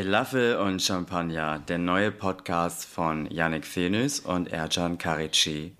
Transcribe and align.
Falafel 0.00 0.56
und 0.56 0.80
Champagner, 0.80 1.58
der 1.58 1.76
neue 1.76 2.10
Podcast 2.10 2.86
von 2.86 3.30
Yannick 3.30 3.66
Fenus 3.66 4.20
und 4.20 4.50
Ercan 4.50 4.96
Karici. 4.96 5.74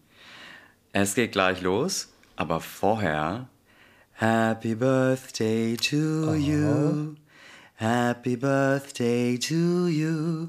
Es 0.93 1.15
geht 1.15 1.33
gleich 1.33 1.63
los, 1.63 2.13
aber 2.37 2.61
vorher 2.61 3.49
Happy 4.13 4.75
Birthday 4.75 5.75
to 5.75 6.35
you. 6.35 7.15
Happy 7.77 8.37
Birthday 8.37 9.39
to 9.39 9.89
you. 9.89 10.49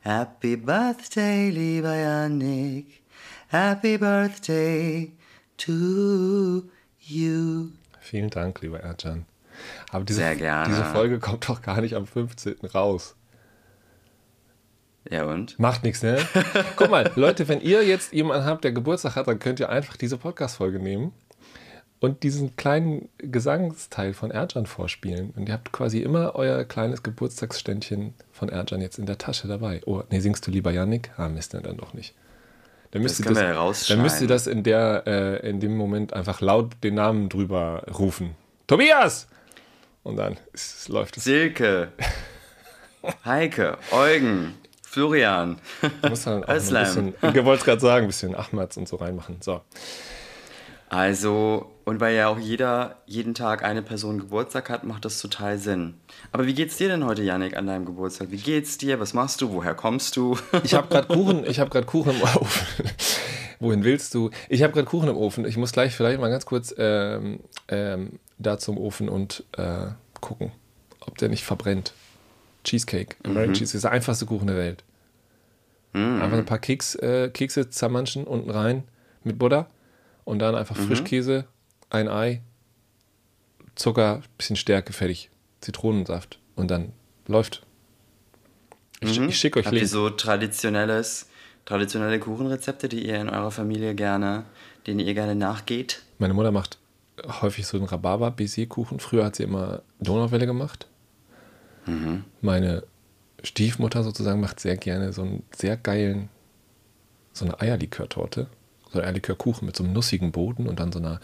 Happy 0.00 0.56
Birthday, 0.56 1.50
lieber 1.50 1.94
Yannick. 1.94 3.04
Happy 3.46 3.98
Birthday 3.98 5.12
to 5.58 6.64
you. 6.98 7.70
Vielen 8.00 8.30
Dank, 8.30 8.62
lieber 8.62 8.80
Ercan. 8.80 9.26
Aber 9.92 10.04
diese, 10.04 10.20
Sehr 10.20 10.36
gerne. 10.36 10.68
diese 10.68 10.84
Folge 10.84 11.18
kommt 11.18 11.48
doch 11.48 11.62
gar 11.62 11.80
nicht 11.80 11.94
am 11.94 12.06
15. 12.06 12.56
raus. 12.74 13.16
Ja 15.10 15.24
und? 15.24 15.58
Macht 15.58 15.84
nichts, 15.84 16.02
ne? 16.02 16.18
Guck 16.76 16.90
mal, 16.90 17.10
Leute, 17.14 17.46
wenn 17.48 17.60
ihr 17.60 17.84
jetzt 17.84 18.12
jemanden 18.12 18.44
habt, 18.44 18.64
der 18.64 18.72
Geburtstag 18.72 19.14
hat, 19.16 19.28
dann 19.28 19.38
könnt 19.38 19.60
ihr 19.60 19.68
einfach 19.68 19.96
diese 19.96 20.16
Podcast-Folge 20.18 20.80
nehmen 20.80 21.12
und 22.00 22.24
diesen 22.24 22.56
kleinen 22.56 23.08
Gesangsteil 23.18 24.14
von 24.14 24.30
Ercan 24.32 24.66
vorspielen. 24.66 25.32
Und 25.36 25.48
ihr 25.48 25.54
habt 25.54 25.70
quasi 25.72 26.00
immer 26.00 26.34
euer 26.34 26.64
kleines 26.64 27.02
Geburtstagsständchen 27.04 28.14
von 28.32 28.48
Ercan 28.48 28.80
jetzt 28.80 28.98
in 28.98 29.06
der 29.06 29.16
Tasche 29.18 29.46
dabei. 29.46 29.80
Oh, 29.86 30.02
nee, 30.10 30.18
singst 30.18 30.44
du 30.46 30.50
lieber 30.50 30.72
Yannick? 30.72 31.10
Ah, 31.16 31.28
Mist, 31.28 31.54
ne, 31.54 31.62
dann 31.62 31.76
doch 31.76 31.94
nicht. 31.94 32.14
Dann 32.90 33.02
müsst, 33.02 33.20
Das 33.24 33.36
ihr 33.36 33.42
ja 33.42 33.48
das, 33.50 33.56
rausschneiden. 33.58 33.98
dann 33.98 34.02
müsst 34.04 34.20
ihr 34.22 34.28
das 34.28 34.46
in, 34.46 34.62
der, 34.64 35.04
äh, 35.06 35.48
in 35.48 35.60
dem 35.60 35.76
Moment 35.76 36.12
einfach 36.14 36.40
laut 36.40 36.72
den 36.82 36.94
Namen 36.94 37.28
drüber 37.28 37.84
rufen. 37.96 38.34
Tobias! 38.66 39.28
Und 40.06 40.14
dann 40.14 40.36
ist, 40.52 40.88
läuft 40.88 41.16
es. 41.16 41.24
Silke. 41.24 41.88
Heike. 43.24 43.76
Eugen. 43.90 44.54
Florian. 44.80 45.58
Özlem. 46.04 47.12
wollte 47.20 47.54
es 47.54 47.64
gerade 47.64 47.80
sagen, 47.80 48.04
ein 48.04 48.06
bisschen 48.06 48.36
Ahmads 48.36 48.76
und 48.76 48.86
so 48.86 48.96
reinmachen. 48.96 49.38
So. 49.40 49.62
Also, 50.88 51.72
und 51.84 51.98
weil 51.98 52.14
ja 52.14 52.28
auch 52.28 52.38
jeder 52.38 53.02
jeden 53.06 53.34
Tag 53.34 53.64
eine 53.64 53.82
Person 53.82 54.18
Geburtstag 54.18 54.70
hat, 54.70 54.84
macht 54.84 55.04
das 55.04 55.20
total 55.20 55.58
Sinn. 55.58 55.94
Aber 56.30 56.46
wie 56.46 56.54
geht's 56.54 56.76
dir 56.76 56.86
denn 56.86 57.04
heute, 57.04 57.24
Yannick, 57.24 57.56
an 57.56 57.66
deinem 57.66 57.84
Geburtstag? 57.84 58.30
Wie 58.30 58.36
geht's 58.36 58.78
dir? 58.78 59.00
Was 59.00 59.12
machst 59.12 59.40
du? 59.40 59.52
Woher 59.52 59.74
kommst 59.74 60.16
du? 60.16 60.38
Ich 60.62 60.74
habe 60.74 60.86
gerade 60.86 61.08
Kuchen, 61.08 61.44
ich 61.44 61.58
habe 61.58 61.70
gerade 61.70 61.86
Kuchen 61.86 62.12
im 62.12 62.22
Ofen. 62.22 62.65
Wohin 63.60 63.84
willst 63.84 64.14
du? 64.14 64.30
Ich 64.48 64.62
habe 64.62 64.72
gerade 64.72 64.86
Kuchen 64.86 65.08
im 65.08 65.16
Ofen. 65.16 65.44
Ich 65.46 65.56
muss 65.56 65.72
gleich 65.72 65.94
vielleicht 65.94 66.20
mal 66.20 66.28
ganz 66.30 66.44
kurz 66.46 66.74
ähm, 66.76 67.40
ähm, 67.68 68.18
da 68.38 68.58
zum 68.58 68.76
Ofen 68.78 69.08
und 69.08 69.44
äh, 69.56 69.86
gucken, 70.20 70.52
ob 71.00 71.16
der 71.18 71.28
nicht 71.28 71.44
verbrennt. 71.44 71.92
Cheesecake. 72.64 73.16
American 73.24 73.54
Cheesecake 73.54 73.76
ist 73.76 73.84
der 73.84 73.92
einfachste 73.92 74.26
Kuchen 74.26 74.46
der 74.48 74.56
Welt. 74.56 74.82
Einfach 75.92 76.36
ein 76.36 76.44
paar 76.44 76.58
Keks, 76.58 76.94
äh, 76.96 77.30
Kekse 77.32 77.70
zermanschen 77.70 78.24
unten 78.24 78.50
rein 78.50 78.82
mit 79.24 79.38
Butter 79.38 79.70
und 80.24 80.40
dann 80.40 80.54
einfach 80.54 80.76
Frischkäse, 80.76 81.46
ein 81.88 82.06
Ei, 82.08 82.42
Zucker, 83.76 84.20
bisschen 84.36 84.56
Stärke, 84.56 84.92
fertig. 84.92 85.30
Zitronensaft 85.62 86.38
und 86.54 86.70
dann 86.70 86.92
läuft. 87.26 87.62
Ich, 89.00 89.18
ich 89.18 89.38
schicke 89.38 89.58
euch 89.60 89.66
Habt 89.66 89.74
ihr 89.74 89.80
Link. 89.80 89.90
so 89.90 90.10
traditionelles, 90.10 91.28
traditionelle 91.66 92.18
Kuchenrezepte, 92.18 92.88
die 92.88 93.06
ihr 93.06 93.20
in 93.20 93.28
eurer 93.28 93.50
Familie 93.50 93.94
gerne, 93.94 94.44
denen 94.86 95.00
ihr 95.00 95.12
gerne 95.12 95.34
nachgeht? 95.34 96.02
Meine 96.18 96.32
Mutter 96.32 96.52
macht 96.52 96.78
häufig 97.42 97.66
so 97.66 97.76
einen 97.76 97.86
Rhabarber-Baiser-Kuchen. 97.86 99.00
Früher 99.00 99.24
hat 99.26 99.36
sie 99.36 99.42
immer 99.42 99.82
Donauwelle 100.00 100.46
gemacht. 100.46 100.86
Meine 102.40 102.82
Stiefmutter 103.42 104.02
sozusagen 104.02 104.40
macht 104.40 104.58
sehr 104.58 104.76
gerne 104.76 105.12
so 105.12 105.22
einen 105.22 105.42
sehr 105.54 105.76
geilen, 105.76 106.28
so 107.32 107.44
eine 107.44 107.60
Eierlikörtorte. 107.60 108.48
So 108.90 108.98
einen 108.98 109.04
Eierlikörkuchen 109.04 109.66
mit 109.66 109.76
so 109.76 109.84
einem 109.84 109.92
nussigen 109.92 110.32
Boden 110.32 110.66
und 110.66 110.80
dann 110.80 110.90
so 110.90 110.98
einer 110.98 111.20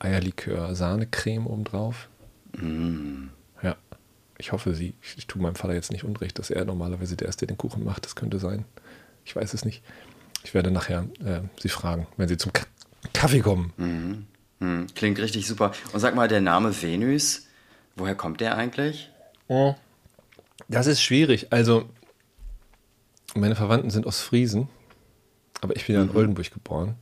Eierlikör-Sahnecreme 0.00 1.46
obendrauf. 1.46 2.08
Ja, 3.62 3.76
ich 4.36 4.52
hoffe, 4.52 4.74
sie, 4.74 4.94
ich, 5.00 5.18
ich 5.18 5.26
tue 5.26 5.40
meinem 5.40 5.54
Vater 5.54 5.74
jetzt 5.74 5.92
nicht 5.92 6.04
unrecht, 6.04 6.38
dass 6.38 6.50
er 6.50 6.64
normalerweise 6.64 7.16
der 7.16 7.30
der 7.30 7.48
den 7.48 7.58
Kuchen 7.58 7.84
macht. 7.84 8.04
Das 8.04 8.14
könnte 8.14 8.38
sein. 8.38 8.66
Ich 9.24 9.34
weiß 9.34 9.54
es 9.54 9.64
nicht. 9.64 9.82
Ich 10.44 10.54
werde 10.54 10.70
nachher 10.70 11.06
äh, 11.24 11.40
sie 11.60 11.68
fragen, 11.68 12.06
wenn 12.16 12.28
sie 12.28 12.36
zum 12.36 12.52
Ka 12.52 12.66
Kaffee 13.12 13.40
kommen. 13.40 13.72
Hm, 14.60 14.86
klingt 14.94 15.18
richtig 15.18 15.46
super. 15.46 15.72
Und 15.92 16.00
sag 16.00 16.14
mal, 16.14 16.28
der 16.28 16.40
Name 16.40 16.72
Venus, 16.82 17.46
woher 17.96 18.14
kommt 18.14 18.40
der 18.40 18.56
eigentlich? 18.56 19.10
Das 20.68 20.86
ist 20.86 21.02
schwierig. 21.02 21.52
Also, 21.52 21.88
meine 23.34 23.56
Verwandten 23.56 23.90
sind 23.90 24.06
aus 24.06 24.20
Friesen, 24.20 24.68
aber 25.60 25.74
ich 25.76 25.86
bin 25.86 25.96
ja 25.96 26.02
in 26.02 26.10
Oldenburg 26.10 26.52
geboren. 26.52 26.94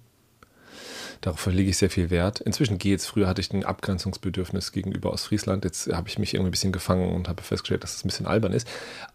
Darauf 1.21 1.45
lege 1.47 1.69
ich 1.69 1.77
sehr 1.77 1.91
viel 1.91 2.09
Wert. 2.09 2.41
Inzwischen 2.41 2.79
geht's. 2.79 3.07
Früher 3.07 3.27
hatte 3.27 3.43
ich 3.43 3.53
ein 3.53 3.65
Abgrenzungsbedürfnis 3.65 4.73
gegenüber 4.73 5.13
Ostfriesland. 5.13 5.65
Jetzt 5.65 5.93
habe 5.93 6.09
ich 6.09 6.19
mich 6.19 6.33
irgendwie 6.33 6.49
ein 6.49 6.53
bisschen 6.53 6.73
gefangen 6.73 7.13
und 7.13 7.29
habe 7.29 7.43
festgestellt, 7.43 7.83
dass 7.83 7.95
es 7.95 8.05
ein 8.05 8.09
bisschen 8.09 8.27
albern 8.27 8.53
ist. 8.53 8.67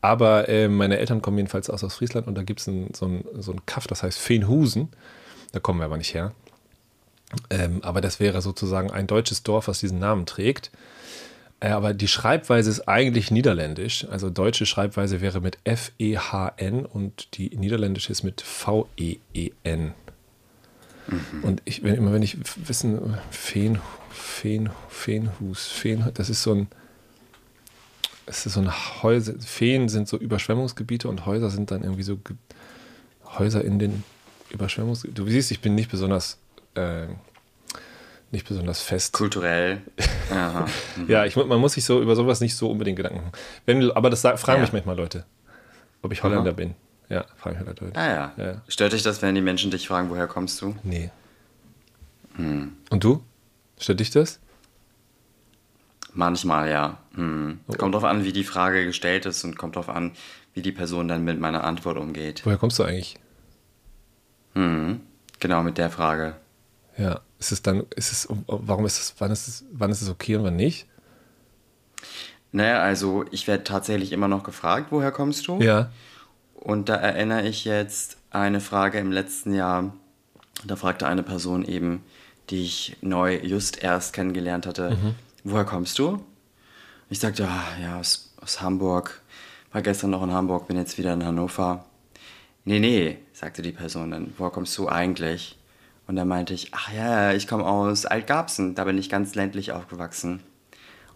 Aber 0.02 0.48
äh, 0.48 0.68
meine 0.68 1.00
Eltern 1.00 1.24
kommen 1.24 1.38
jedenfalls 1.38 1.70
aus 1.70 1.84
Ostfriesland 1.84 2.28
und 2.28 2.36
da 2.36 2.44
gibt 2.44 2.60
es 2.60 2.66
so 2.66 2.72
ein, 3.08 3.26
so 3.40 3.52
ein 3.52 3.66
Kaff, 3.66 3.88
das 3.88 4.04
heißt 4.04 4.20
Feenhusen. 4.20 4.90
Da 5.52 5.60
kommen 5.60 5.80
wir 5.80 5.86
aber 5.86 5.98
nicht 5.98 6.14
her. 6.14 6.34
Ähm, 7.50 7.84
aber 7.84 8.02
das 8.02 8.20
wäre 8.20 8.42
sozusagen 8.42 8.92
ein 8.92 9.08
deutsches 9.08 9.42
Dorf, 9.42 9.68
was 9.68 9.80
diesen 9.80 9.98
Namen 9.98 10.28
trägt. 10.28 10.70
Äh, 11.60 11.70
aber 11.70 11.94
die 11.94 12.08
Schreibweise 12.08 12.70
ist 12.70 12.88
eigentlich 12.88 13.32
niederländisch. 13.32 14.06
Also 14.10 14.30
deutsche 14.30 14.66
Schreibweise 14.66 15.22
wäre 15.22 15.42
mit 15.42 15.58
F-E-H-N 15.64 16.86
und 16.86 17.38
die 17.38 17.56
niederländische 17.58 18.12
ist 18.12 18.24
mit 18.24 18.42
V-E-E-N. 18.42 19.94
Und 21.42 21.62
ich, 21.66 21.84
wenn, 21.84 21.96
immer 21.96 22.12
wenn 22.14 22.24
ich 22.24 22.38
wissen, 22.68 23.18
Feen, 23.30 23.80
Feen, 24.10 24.70
Feenhus, 24.90 25.68
Feen, 25.68 26.04
das 26.14 26.30
ist 26.30 26.42
so 26.44 26.54
ein, 26.54 26.68
es 28.26 28.46
ist 28.46 28.54
so 28.54 28.62
ein 28.62 28.72
Häuser, 29.04 29.34
Feen 29.40 29.88
sind 29.90 30.08
so 30.08 30.18
Überschwemmungsgebiete 30.18 31.08
und 31.08 31.26
Häuser 31.26 31.50
sind 31.50 31.72
dann 31.72 31.84
irgendwie 31.84 32.04
so 32.04 32.18
Ge 32.18 32.36
Häuser 33.38 33.64
in 33.64 33.80
den 33.80 34.04
Überschwemmungsgebieten. 34.50 35.26
Du 35.26 35.30
siehst, 35.32 35.52
ich 35.52 35.60
bin 35.60 35.76
nicht 35.76 35.92
besonders, 35.92 36.38
äh, 36.76 37.08
nicht 38.32 38.48
besonders 38.48 38.82
fest. 38.82 39.14
Kulturell. 39.14 39.82
Aha. 40.32 40.68
Ja, 41.08 41.26
ich, 41.26 41.36
man 41.36 41.60
muss 41.60 41.74
sich 41.74 41.86
so 41.86 42.02
über 42.02 42.16
sowas 42.16 42.42
nicht 42.42 42.56
so 42.56 42.70
unbedingt 42.72 42.98
Gedanken 42.98 43.18
machen. 43.20 43.32
Wenn, 43.66 43.92
aber 43.92 44.10
das 44.10 44.22
fragen 44.22 44.46
Ja. 44.48 44.60
mich 44.62 44.74
manchmal 44.74 44.96
Leute, 44.96 45.26
ob 46.02 46.12
ich 46.12 46.24
Holländer 46.24 46.54
bin. 46.54 46.76
Ja, 47.10 47.26
fragen 47.38 47.58
mich 47.58 47.68
Leute. 47.68 47.92
Ah 47.96 48.08
ja. 48.08 48.34
Ja. 48.38 48.62
Stört 48.68 48.94
dich 48.94 49.04
das, 49.04 49.22
wenn 49.22 49.36
die 49.36 49.42
Menschen 49.42 49.72
dich 49.72 49.88
fragen, 49.88 50.10
woher 50.10 50.28
kommst 50.28 50.62
du? 50.62 50.76
Nee. 50.84 51.12
Hm. 52.36 52.76
Und 52.90 53.04
du? 53.04 53.24
Stört 53.80 54.00
dich 54.00 54.10
das? 54.10 54.40
Manchmal 56.14 56.70
ja. 56.70 56.98
Hm. 57.16 57.60
Kommt 57.78 57.94
drauf 57.94 58.04
an, 58.04 58.24
wie 58.24 58.34
die 58.34 58.44
Frage 58.44 58.86
gestellt 58.86 59.26
ist 59.26 59.44
und 59.44 59.58
kommt 59.58 59.76
drauf 59.76 59.90
an, 59.90 60.14
wie 60.54 60.62
die 60.62 60.72
Person 60.72 61.08
dann 61.08 61.24
mit 61.24 61.40
meiner 61.40 61.64
Antwort 61.64 61.98
umgeht. 61.98 62.42
Woher 62.46 62.58
kommst 62.58 62.80
du 62.80 62.84
eigentlich? 62.84 63.20
Hm. 64.54 65.02
Genau 65.40 65.64
mit 65.64 65.78
der 65.78 65.90
Frage. 65.90 66.36
Ja, 66.98 67.20
ist 67.40 67.52
es 67.52 67.62
dann, 67.62 67.84
ist 67.96 68.12
es, 68.12 68.28
warum 68.48 68.86
ist 68.86 69.00
es, 69.00 69.16
wann 69.20 69.32
ist 69.32 69.48
es, 69.48 69.66
wann 69.72 69.92
ist 69.92 70.02
es 70.02 70.10
okay 70.10 70.38
und 70.38 70.46
wann 70.46 70.56
nicht? 70.56 70.88
Naja, 72.54 72.80
also 72.80 73.26
ich 73.32 73.48
werde 73.48 73.66
tatsächlich 73.66 74.14
immer 74.14 74.30
noch 74.30 74.44
gefragt, 74.44 74.88
woher 74.92 75.12
kommst 75.12 75.48
du? 75.48 75.60
Ja. 75.62 75.92
Und 76.66 76.90
da 76.90 76.96
erinnere 76.96 77.48
ich 77.48 77.64
jetzt 77.64 78.18
eine 78.32 78.60
Frage 78.60 78.98
im 78.98 79.12
letzten 79.12 79.54
Jahr. 79.54 79.94
Da 80.64 80.76
fragte 80.76 81.08
eine 81.08 81.22
Person 81.22 81.64
eben, 81.64 82.04
die 82.50 82.64
ich 82.64 82.98
neu 83.02 83.40
just 83.44 83.84
erst 83.84 84.14
kennengelernt 84.14 84.66
hatte, 84.66 84.98
woher 85.44 85.64
kommst 85.64 86.00
du? 86.00 86.26
Ich 87.12 87.20
sagte, 87.20 87.48
ah, 87.48 87.80
ja, 87.80 88.00
aus, 88.00 88.34
aus 88.42 88.62
Hamburg. 88.62 89.22
War 89.74 89.84
gestern 89.84 90.10
noch 90.10 90.24
in 90.24 90.32
Hamburg, 90.32 90.68
bin 90.68 90.76
jetzt 90.76 90.98
wieder 90.98 91.14
in 91.14 91.24
Hannover. 91.24 91.86
Nee, 92.64 92.80
nee, 92.80 93.20
sagte 93.32 93.62
die 93.62 93.72
Person 93.72 94.10
dann, 94.10 94.34
woher 94.40 94.50
kommst 94.50 94.76
du 94.80 94.90
eigentlich? 94.90 95.60
Und 96.08 96.16
dann 96.16 96.28
meinte 96.28 96.56
ich, 96.56 96.74
ach 96.74 96.92
ja, 96.92 97.32
ich 97.34 97.48
komme 97.48 97.68
aus 97.68 98.08
Altgarbsen, 98.08 98.74
da 98.74 98.86
bin 98.86 98.98
ich 98.98 99.12
ganz 99.12 99.36
ländlich 99.36 99.72
aufgewachsen. 99.72 100.42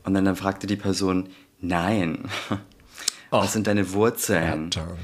Und 0.04 0.14
dann, 0.14 0.26
dann 0.26 0.36
fragte 0.36 0.68
die 0.68 0.76
Person, 0.76 1.30
nein, 1.60 2.30
was 3.32 3.54
sind 3.54 3.66
deine 3.66 3.94
Wurzeln? 3.94 4.70
John. 4.70 4.96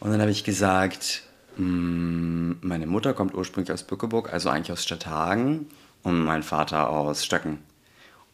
Und 0.00 0.10
dann 0.10 0.20
habe 0.20 0.30
ich 0.30 0.44
gesagt, 0.44 1.22
"Mm, 1.56 2.52
meine 2.60 2.86
Mutter 2.86 3.14
kommt 3.14 3.34
ursprünglich 3.34 3.72
aus 3.72 3.82
Bückeburg, 3.82 4.32
also 4.32 4.48
eigentlich 4.48 4.72
aus 4.72 4.84
Stadthagen, 4.84 5.66
und 6.02 6.24
mein 6.24 6.42
Vater 6.42 6.88
aus 6.90 7.24
Stöcken. 7.24 7.58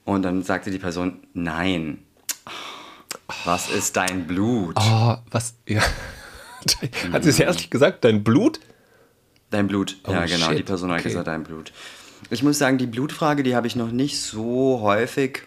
Und 0.04 0.22
dann 0.22 0.42
sagte 0.42 0.70
die 0.70 0.78
Person, 0.78 1.20
nein, 1.32 1.98
was 3.44 3.70
ist 3.70 3.96
dein 3.96 4.26
Blut? 4.26 4.76
Oh, 4.78 5.16
was, 5.30 5.54
ja. 5.66 5.80
Hat 7.12 7.24
sie 7.24 7.30
es 7.30 7.40
ehrlich 7.40 7.70
gesagt, 7.70 8.04
dein 8.04 8.22
Blut? 8.22 8.60
Dein 9.50 9.66
Blut, 9.66 9.96
Oh, 10.06 10.12
ja 10.12 10.26
genau, 10.26 10.48
shit, 10.48 10.58
die 10.58 10.62
Person 10.62 10.90
hat 10.90 11.00
okay. 11.00 11.08
gesagt, 11.08 11.26
dein 11.28 11.44
Blut. 11.44 11.72
Ich 12.30 12.42
muss 12.42 12.58
sagen, 12.58 12.78
die 12.78 12.86
Blutfrage, 12.86 13.42
die 13.42 13.54
habe 13.54 13.66
ich 13.66 13.76
noch 13.76 13.90
nicht 13.90 14.20
so 14.20 14.80
häufig, 14.82 15.42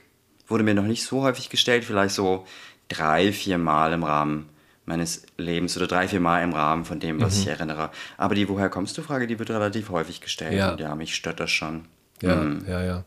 wurde 0.47 0.63
mir 0.63 0.73
noch 0.75 0.83
nicht 0.83 1.03
so 1.03 1.23
häufig 1.23 1.49
gestellt, 1.49 1.83
vielleicht 1.83 2.15
so 2.15 2.45
drei, 2.87 3.31
vier 3.33 3.57
Mal 3.57 3.93
im 3.93 4.03
Rahmen 4.03 4.47
meines 4.87 5.23
Lebens 5.37 5.77
oder 5.77 5.87
drei, 5.87 6.07
vier 6.07 6.19
Mal 6.19 6.43
im 6.43 6.53
Rahmen 6.53 6.85
von 6.85 6.99
dem, 6.99 7.21
was 7.21 7.35
mhm. 7.35 7.41
ich 7.41 7.47
erinnere. 7.47 7.91
Aber 8.17 8.35
die 8.35 8.47
Woher 8.49 8.69
kommst 8.69 8.97
du 8.97 9.01
Frage, 9.01 9.27
die 9.27 9.37
wird 9.37 9.49
relativ 9.49 9.89
häufig 9.89 10.21
gestellt. 10.21 10.53
Ja, 10.53 10.71
und 10.71 10.79
ja 10.79 10.95
mich 10.95 11.13
stört 11.13 11.39
das 11.39 11.51
schon. 11.51 11.85
Ja, 12.21 12.35
mhm. 12.35 12.65
ja, 12.67 12.83
ja. 12.83 13.03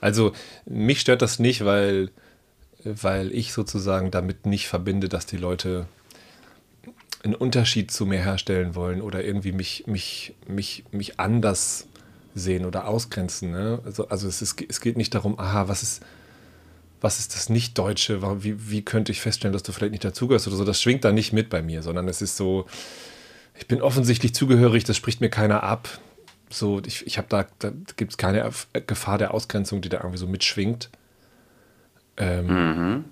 Also 0.00 0.32
mich 0.66 1.00
stört 1.00 1.22
das 1.22 1.38
nicht, 1.38 1.64
weil, 1.64 2.10
weil 2.84 3.32
ich 3.32 3.52
sozusagen 3.52 4.10
damit 4.10 4.44
nicht 4.44 4.66
verbinde, 4.66 5.08
dass 5.08 5.24
die 5.24 5.36
Leute 5.36 5.86
einen 7.22 7.36
Unterschied 7.36 7.92
zu 7.92 8.04
mir 8.04 8.18
herstellen 8.18 8.74
wollen 8.74 9.00
oder 9.00 9.24
irgendwie 9.24 9.52
mich, 9.52 9.84
mich, 9.86 10.34
mich, 10.48 10.84
mich 10.90 11.20
anders 11.20 11.86
sehen 12.34 12.64
oder 12.64 12.88
ausgrenzen. 12.88 13.52
Ne? 13.52 13.78
Also, 13.84 14.08
also 14.08 14.26
es, 14.26 14.42
ist, 14.42 14.60
es 14.68 14.80
geht 14.80 14.96
nicht 14.96 15.14
darum, 15.14 15.38
aha, 15.38 15.68
was 15.68 15.84
ist, 15.84 16.02
was 17.02 17.18
ist 17.18 17.34
das 17.34 17.48
Nicht-Deutsche? 17.48 18.22
Wie, 18.42 18.70
wie 18.70 18.82
könnte 18.82 19.12
ich 19.12 19.20
feststellen, 19.20 19.52
dass 19.52 19.62
du 19.62 19.72
vielleicht 19.72 19.92
nicht 19.92 20.04
dazugehörst 20.04 20.46
oder 20.46 20.56
so? 20.56 20.64
Das 20.64 20.80
schwingt 20.80 21.04
da 21.04 21.12
nicht 21.12 21.32
mit 21.32 21.50
bei 21.50 21.60
mir, 21.60 21.82
sondern 21.82 22.08
es 22.08 22.22
ist 22.22 22.36
so, 22.36 22.66
ich 23.58 23.66
bin 23.66 23.82
offensichtlich 23.82 24.34
zugehörig, 24.34 24.84
das 24.84 24.96
spricht 24.96 25.20
mir 25.20 25.28
keiner 25.28 25.62
ab. 25.62 25.88
So, 26.48 26.80
ich, 26.86 27.06
ich 27.06 27.18
habe 27.18 27.28
da, 27.28 27.46
da 27.58 27.72
gibt 27.96 28.12
es 28.12 28.18
keine 28.18 28.48
Gefahr 28.86 29.18
der 29.18 29.34
Ausgrenzung, 29.34 29.80
die 29.80 29.88
da 29.88 29.98
irgendwie 29.98 30.18
so 30.18 30.26
mitschwingt. 30.26 30.90
Ähm, 32.16 32.46
mhm. 32.46 33.04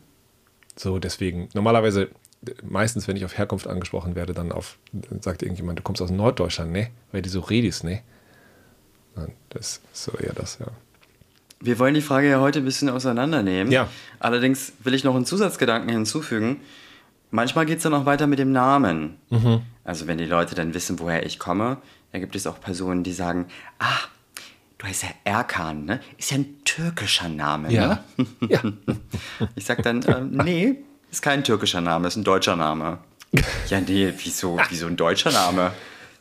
So, 0.76 0.98
deswegen, 0.98 1.48
normalerweise, 1.54 2.10
meistens, 2.62 3.08
wenn 3.08 3.16
ich 3.16 3.24
auf 3.24 3.36
Herkunft 3.36 3.66
angesprochen 3.66 4.14
werde, 4.14 4.34
dann 4.34 4.52
auf, 4.52 4.78
sagt 5.20 5.42
irgendjemand, 5.42 5.78
du 5.78 5.82
kommst 5.82 6.00
aus 6.00 6.10
Norddeutschland, 6.10 6.70
ne? 6.70 6.90
Weil 7.12 7.22
die 7.22 7.28
so 7.28 7.40
redest, 7.40 7.84
ne? 7.84 8.02
Das 9.48 9.80
ist 9.92 10.04
so 10.04 10.12
eher 10.12 10.32
das, 10.32 10.58
ja. 10.60 10.68
Wir 11.62 11.78
wollen 11.78 11.94
die 11.94 12.00
Frage 12.00 12.30
ja 12.30 12.40
heute 12.40 12.60
ein 12.60 12.64
bisschen 12.64 12.88
auseinandernehmen. 12.88 13.70
Ja. 13.70 13.88
Allerdings 14.18 14.72
will 14.82 14.94
ich 14.94 15.04
noch 15.04 15.14
einen 15.14 15.26
Zusatzgedanken 15.26 15.90
hinzufügen. 15.90 16.60
Manchmal 17.30 17.66
geht 17.66 17.78
es 17.78 17.82
dann 17.82 17.94
auch 17.94 18.06
weiter 18.06 18.26
mit 18.26 18.38
dem 18.38 18.50
Namen. 18.50 19.18
Mhm. 19.28 19.60
Also 19.84 20.06
wenn 20.06 20.18
die 20.18 20.24
Leute 20.24 20.54
dann 20.54 20.72
wissen, 20.72 20.98
woher 20.98 21.24
ich 21.26 21.38
komme, 21.38 21.76
da 22.12 22.18
gibt 22.18 22.34
es 22.34 22.46
auch 22.46 22.60
Personen, 22.60 23.04
die 23.04 23.12
sagen, 23.12 23.46
ah, 23.78 23.98
du 24.78 24.86
heißt 24.86 25.02
ja 25.02 25.10
Erkan, 25.24 25.84
ne? 25.84 26.00
Ist 26.16 26.30
ja 26.30 26.38
ein 26.38 26.64
türkischer 26.64 27.28
Name, 27.28 27.70
ja. 27.70 28.02
ne? 28.16 28.26
Ja. 28.48 28.62
Ich 29.54 29.66
sag 29.66 29.82
dann, 29.82 30.02
äh, 30.02 30.20
nee, 30.22 30.76
ist 31.10 31.22
kein 31.22 31.44
türkischer 31.44 31.80
Name, 31.80 32.08
ist 32.08 32.16
ein 32.16 32.24
deutscher 32.24 32.56
Name. 32.56 32.98
ja, 33.68 33.80
nee, 33.80 34.12
wieso, 34.16 34.58
wieso 34.70 34.86
ein 34.86 34.96
deutscher 34.96 35.30
Name? 35.30 35.72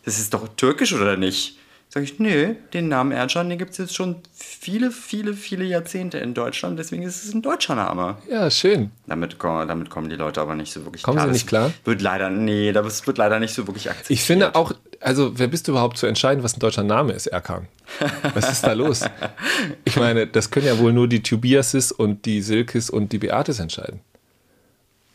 Das 0.04 0.20
ist 0.20 0.34
doch 0.34 0.48
türkisch 0.56 0.94
oder 0.94 1.18
nicht? 1.18 1.58
Sag 1.92 2.04
ich, 2.04 2.20
nee, 2.20 2.56
den 2.72 2.88
Namen 2.88 3.12
Erdschan, 3.12 3.50
den 3.50 3.58
gibt 3.58 3.72
es 3.72 3.80
jetzt 3.80 3.96
schon 3.96 4.18
viele, 4.32 4.92
viele, 4.92 5.34
viele 5.34 5.64
Jahrzehnte 5.64 6.20
in 6.20 6.36
Deutschland, 6.36 6.78
deswegen 6.78 7.02
ist 7.02 7.24
es 7.24 7.34
ein 7.34 7.42
deutscher 7.42 7.74
Name. 7.74 8.18
Ja, 8.30 8.52
schön. 8.52 8.92
Damit, 9.08 9.38
damit 9.42 9.90
kommen 9.90 10.08
die 10.08 10.16
Leute 10.16 10.40
aber 10.40 10.54
nicht 10.54 10.72
so 10.72 10.86
wirklich 10.86 11.02
kommen 11.02 11.16
klar. 11.16 11.26
Kommen 11.26 11.34
sie 11.34 11.40
nicht 11.40 11.48
klar? 11.48 11.72
Wird 11.86 12.04
leider, 12.04 12.30
nee, 12.30 12.72
das 12.74 13.08
wird 13.08 13.18
leider 13.18 13.40
nicht 13.40 13.56
so 13.56 13.66
wirklich 13.66 13.90
akzeptiert. 13.90 14.20
Ich 14.20 14.24
finde 14.24 14.54
auch, 14.54 14.72
also 15.00 15.40
wer 15.40 15.48
bist 15.48 15.68
du 15.68 15.72
überhaupt 15.72 15.98
zu 15.98 16.06
entscheiden, 16.06 16.44
was 16.44 16.56
ein 16.56 16.60
deutscher 16.60 16.84
Name 16.84 17.14
ist, 17.14 17.26
Erkan? 17.26 17.68
Was 18.36 18.52
ist 18.52 18.64
da 18.64 18.74
los? 18.74 19.02
Ich 19.84 19.96
meine, 19.98 20.28
das 20.28 20.52
können 20.52 20.68
ja 20.68 20.78
wohl 20.78 20.94
nur 20.94 21.08
die 21.08 21.24
Tobiases 21.24 21.92
und 21.92 22.26
die 22.26 22.42
Silkes 22.42 22.90
und 22.90 23.12
die 23.12 23.18
Beates 23.18 23.60
entscheiden. 23.60 24.02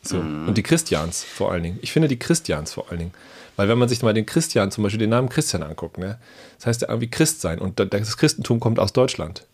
So. 0.07 0.17
Mm. 0.17 0.47
Und 0.47 0.57
die 0.57 0.63
Christians 0.63 1.23
vor 1.23 1.51
allen 1.51 1.63
Dingen. 1.63 1.79
Ich 1.81 1.91
finde 1.91 2.07
die 2.07 2.19
Christians 2.19 2.73
vor 2.73 2.89
allen 2.89 2.99
Dingen. 2.99 3.13
Weil 3.55 3.69
wenn 3.69 3.77
man 3.77 3.87
sich 3.87 4.01
mal 4.01 4.13
den 4.13 4.25
Christian, 4.25 4.71
zum 4.71 4.83
Beispiel 4.83 4.99
den 4.99 5.09
Namen 5.09 5.29
Christian 5.29 5.63
anguckt, 5.63 5.97
ne, 5.97 6.17
das 6.57 6.67
heißt 6.67 6.81
ja 6.81 6.89
irgendwie 6.89 7.09
Christ 7.09 7.41
sein 7.41 7.59
und 7.59 7.79
das 7.79 8.17
Christentum 8.17 8.59
kommt 8.59 8.79
aus 8.79 8.91
Deutschland. 8.91 9.45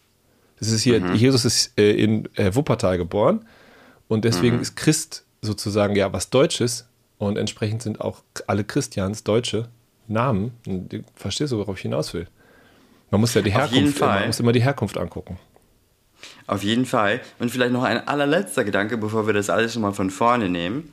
Das 0.59 0.69
ist 0.69 0.81
hier, 0.81 0.99
mhm. 0.99 1.15
Jesus 1.15 1.45
ist 1.45 1.77
äh, 1.77 1.91
in 1.91 2.27
äh, 2.35 2.53
Wuppertal 2.55 2.97
geboren 2.97 3.45
und 4.07 4.25
deswegen 4.25 4.57
mhm. 4.57 4.61
ist 4.61 4.75
Christ 4.75 5.23
sozusagen 5.41 5.95
ja 5.95 6.11
was 6.13 6.29
Deutsches 6.29 6.85
und 7.17 7.37
entsprechend 7.37 7.81
sind 7.83 8.01
auch 8.01 8.21
alle 8.47 8.63
Christians 8.63 9.23
deutsche 9.23 9.69
Namen. 10.07 10.53
Und 10.67 11.03
verstehst 11.15 11.51
du, 11.51 11.59
worauf 11.59 11.77
ich 11.77 11.83
hinaus 11.83 12.13
will? 12.13 12.27
Man 13.11 13.21
muss 13.21 13.33
ja 13.33 13.41
die 13.41 13.51
Herkunft, 13.51 13.99
man 13.99 14.27
muss 14.27 14.39
immer 14.39 14.51
die 14.51 14.63
Herkunft 14.63 14.97
angucken. 14.97 15.37
Auf 16.47 16.63
jeden 16.63 16.85
Fall. 16.85 17.21
Und 17.39 17.51
vielleicht 17.51 17.71
noch 17.71 17.83
ein 17.83 18.07
allerletzter 18.07 18.63
Gedanke, 18.63 18.97
bevor 18.97 19.27
wir 19.27 19.33
das 19.33 19.49
alles 19.49 19.73
schon 19.73 19.81
mal 19.81 19.93
von 19.93 20.09
vorne 20.09 20.49
nehmen. 20.49 20.91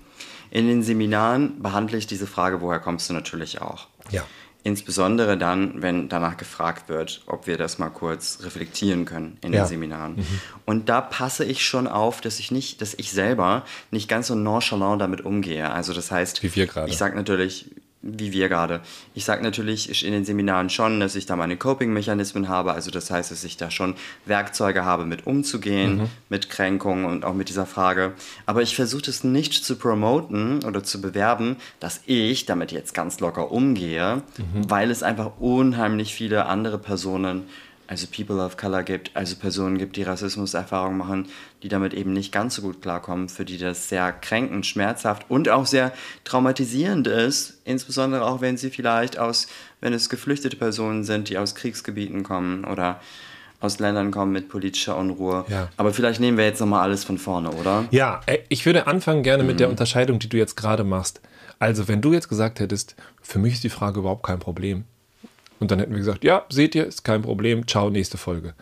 In 0.51 0.67
den 0.67 0.83
Seminaren 0.83 1.63
behandle 1.63 1.99
ich 1.99 2.07
diese 2.07 2.27
Frage, 2.27 2.61
woher 2.61 2.79
kommst 2.79 3.11
du 3.11 3.15
natürlich 3.15 3.61
auch. 3.61 3.89
Ja. 4.11 4.25
Insbesondere 4.65 5.39
dann, 5.39 5.83
wenn 5.83 6.09
danach 6.09 6.37
gefragt 6.37 6.89
wird, 6.89 7.23
ob 7.27 7.47
wir 7.47 7.57
das 7.57 7.79
mal 7.79 7.91
kurz 7.91 8.41
reflektieren 8.43 9.05
können 9.05 9.39
in 9.41 9.53
ja. 9.53 9.63
den 9.63 9.69
Seminaren. 9.69 10.17
Mhm. 10.17 10.41
Und 10.65 10.89
da 10.89 11.01
passe 11.01 11.45
ich 11.45 11.65
schon 11.65 11.87
auf, 11.87 12.21
dass 12.21 12.39
ich 12.39 12.51
nicht, 12.51 12.83
dass 12.83 12.95
ich 12.95 13.13
selber 13.13 13.65
nicht 13.91 14.09
ganz 14.09 14.27
so 14.27 14.35
nonchalant 14.35 15.01
damit 15.01 15.25
umgehe. 15.25 15.71
Also 15.71 15.93
das 15.93 16.11
heißt, 16.11 16.43
wie 16.43 16.55
wir 16.55 16.67
gerade. 16.67 16.91
Ich 16.91 16.97
sage 16.99 17.15
natürlich, 17.15 17.71
wie 18.16 18.32
wir 18.32 18.49
gerade. 18.49 18.81
Ich 19.14 19.25
sage 19.25 19.43
natürlich 19.43 20.05
in 20.05 20.12
den 20.12 20.25
Seminaren 20.25 20.70
schon, 20.70 21.00
dass 21.00 21.14
ich 21.14 21.26
da 21.26 21.37
meine 21.37 21.56
Coping-Mechanismen 21.56 22.49
habe. 22.49 22.72
Also 22.72 22.90
das 22.90 23.10
heißt, 23.10 23.31
dass 23.31 23.44
ich 23.44 23.56
da 23.56 23.70
schon 23.70 23.94
Werkzeuge 24.25 24.84
habe, 24.84 25.05
mit 25.05 25.26
umzugehen, 25.26 25.99
mhm. 25.99 26.08
mit 26.28 26.50
Kränkungen 26.50 27.05
und 27.05 27.25
auch 27.25 27.34
mit 27.34 27.49
dieser 27.49 27.66
Frage. 27.66 28.12
Aber 28.46 28.62
ich 28.62 28.76
versuche 28.76 29.10
es 29.10 29.25
nicht 29.25 29.55
zu 29.64 29.76
promoten 29.76 30.64
oder 30.64 30.82
zu 30.82 31.00
bewerben, 31.00 31.56
dass 31.81 32.00
ich 32.06 32.46
damit 32.46 32.72
jetzt 32.72 32.94
ganz 32.94 33.20
locker 33.20 33.50
umgehe, 33.50 34.22
mhm. 34.37 34.70
weil 34.70 34.90
es 34.90 35.02
einfach 35.02 35.32
unheimlich 35.38 36.14
viele 36.14 36.46
andere 36.46 36.78
Personen 36.78 37.44
also 37.88 38.06
People 38.06 38.37
of 38.44 38.56
Color 38.56 38.82
gibt, 38.85 39.11
also 39.14 39.35
Personen 39.35 39.79
gibt, 39.79 39.96
die 39.96 40.02
Rassismuserfahrungen 40.02 40.99
machen, 40.99 41.29
die 41.62 41.69
damit 41.69 41.94
eben 41.94 42.12
nicht 42.12 42.32
ganz 42.32 42.55
so 42.55 42.62
gut 42.62 42.82
klarkommen, 42.82 43.31
für 43.31 43.46
die 43.46 43.56
das 43.56 43.88
sehr 43.88 44.12
kränkend, 44.12 44.67
schmerzhaft 44.67 45.25
und 45.31 45.49
auch 45.49 45.67
sehr 45.67 45.93
traumatisierend 46.25 47.06
ist, 47.08 47.61
insbesondere 47.64 48.25
auch 48.25 48.43
wenn 48.43 48.58
sie 48.58 48.70
vielleicht 48.70 49.19
aus, 49.19 49.49
wenn 49.81 49.94
es 49.94 50.11
geflüchtete 50.11 50.56
Personen 50.56 51.02
sind, 51.02 51.31
die 51.31 51.38
aus 51.38 51.55
Kriegsgebieten 51.55 52.23
kommen 52.23 52.64
oder 52.64 53.00
aus 53.61 53.79
Ländern 53.79 54.11
kommen 54.11 54.32
mit 54.32 54.50
politischer 54.50 54.96
Unruhe. 54.96 55.46
Ja. 55.49 55.69
Aber 55.79 55.93
vielleicht 55.93 56.20
nehmen 56.20 56.37
wir 56.37 56.44
jetzt 56.44 56.61
nochmal 56.61 56.82
alles 56.82 57.05
von 57.05 57.17
vorne, 57.17 57.50
oder? 57.50 57.87
Ja, 57.91 58.20
äh, 58.26 58.38
ich 58.50 58.67
würde 58.67 58.87
anfangen 58.87 59.23
gerne 59.23 59.43
mhm. 59.43 59.49
mit 59.49 59.61
der 59.61 59.70
Unterscheidung, 59.70 60.19
die 60.19 60.29
du 60.29 60.37
jetzt 60.37 60.56
gerade 60.56 60.84
machst. 60.84 61.23
Also, 61.58 61.88
wenn 61.88 62.00
du 62.00 62.12
jetzt 62.12 62.29
gesagt 62.29 62.61
hättest, 62.61 62.94
für 63.20 63.41
mich 63.41 63.55
ist 63.55 63.64
die 63.64 63.70
Frage 63.70 63.99
überhaupt 64.00 64.24
kein 64.24 64.39
Problem, 64.39 64.84
und 65.60 65.70
dann 65.70 65.79
hätten 65.79 65.93
wir 65.93 65.98
gesagt, 65.98 66.24
ja, 66.24 66.44
seht 66.48 66.74
ihr, 66.74 66.86
ist 66.86 67.05
kein 67.05 67.22
Problem, 67.22 67.67
ciao, 67.67 67.91
nächste 67.91 68.19
Folge. 68.19 68.55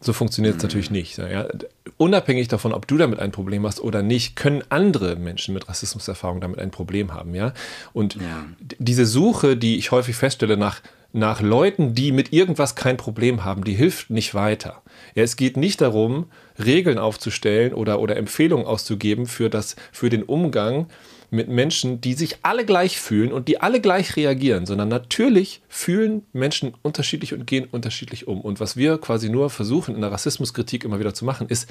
So 0.00 0.12
funktioniert 0.12 0.56
es 0.56 0.62
mhm. 0.62 0.66
natürlich 0.66 0.90
nicht. 0.90 1.16
Ja. 1.16 1.48
Unabhängig 1.96 2.48
davon, 2.48 2.74
ob 2.74 2.86
du 2.86 2.98
damit 2.98 3.20
ein 3.20 3.32
Problem 3.32 3.66
hast 3.66 3.80
oder 3.80 4.02
nicht, 4.02 4.36
können 4.36 4.62
andere 4.68 5.16
Menschen 5.16 5.54
mit 5.54 5.68
Rassismuserfahrung 5.68 6.40
damit 6.40 6.58
ein 6.58 6.70
Problem 6.70 7.14
haben. 7.14 7.34
Ja? 7.34 7.54
Und 7.94 8.16
ja. 8.16 8.44
diese 8.78 9.06
Suche, 9.06 9.56
die 9.56 9.78
ich 9.78 9.92
häufig 9.92 10.14
feststelle 10.14 10.58
nach, 10.58 10.82
nach 11.14 11.40
Leuten, 11.40 11.94
die 11.94 12.12
mit 12.12 12.34
irgendwas 12.34 12.74
kein 12.74 12.98
Problem 12.98 13.44
haben, 13.44 13.64
die 13.64 13.74
hilft 13.74 14.10
nicht 14.10 14.34
weiter. 14.34 14.82
Ja, 15.14 15.22
es 15.22 15.36
geht 15.36 15.56
nicht 15.56 15.80
darum, 15.80 16.26
Regeln 16.62 16.98
aufzustellen 16.98 17.72
oder, 17.72 18.00
oder 18.00 18.16
Empfehlungen 18.16 18.66
auszugeben 18.66 19.26
für, 19.26 19.48
das, 19.48 19.76
für 19.90 20.10
den 20.10 20.22
Umgang 20.24 20.86
mit 21.34 21.48
Menschen, 21.48 22.00
die 22.00 22.14
sich 22.14 22.38
alle 22.42 22.64
gleich 22.64 22.98
fühlen 22.98 23.32
und 23.32 23.48
die 23.48 23.60
alle 23.60 23.80
gleich 23.80 24.16
reagieren, 24.16 24.66
sondern 24.66 24.88
natürlich 24.88 25.60
fühlen 25.68 26.24
Menschen 26.32 26.74
unterschiedlich 26.82 27.34
und 27.34 27.46
gehen 27.46 27.66
unterschiedlich 27.70 28.26
um. 28.28 28.40
Und 28.40 28.60
was 28.60 28.76
wir 28.76 28.98
quasi 28.98 29.28
nur 29.28 29.50
versuchen 29.50 29.94
in 29.94 30.00
der 30.00 30.12
Rassismuskritik 30.12 30.84
immer 30.84 31.00
wieder 31.00 31.14
zu 31.14 31.24
machen, 31.24 31.48
ist 31.48 31.68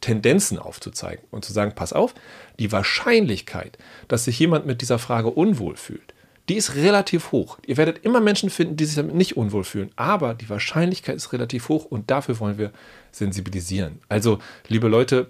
Tendenzen 0.00 0.58
aufzuzeigen 0.58 1.24
und 1.30 1.44
zu 1.44 1.52
sagen, 1.52 1.72
pass 1.74 1.92
auf, 1.92 2.14
die 2.58 2.72
Wahrscheinlichkeit, 2.72 3.78
dass 4.08 4.24
sich 4.24 4.38
jemand 4.38 4.66
mit 4.66 4.82
dieser 4.82 4.98
Frage 4.98 5.30
unwohl 5.30 5.76
fühlt, 5.76 6.12
die 6.48 6.56
ist 6.56 6.74
relativ 6.74 7.32
hoch. 7.32 7.58
Ihr 7.66 7.76
werdet 7.76 8.04
immer 8.04 8.20
Menschen 8.20 8.50
finden, 8.50 8.76
die 8.76 8.84
sich 8.84 8.96
damit 8.96 9.14
nicht 9.14 9.36
unwohl 9.36 9.64
fühlen, 9.64 9.90
aber 9.96 10.34
die 10.34 10.48
Wahrscheinlichkeit 10.50 11.16
ist 11.16 11.32
relativ 11.32 11.68
hoch 11.68 11.86
und 11.86 12.10
dafür 12.10 12.38
wollen 12.40 12.58
wir 12.58 12.70
sensibilisieren. 13.12 14.00
Also, 14.08 14.40
liebe 14.68 14.88
Leute, 14.88 15.28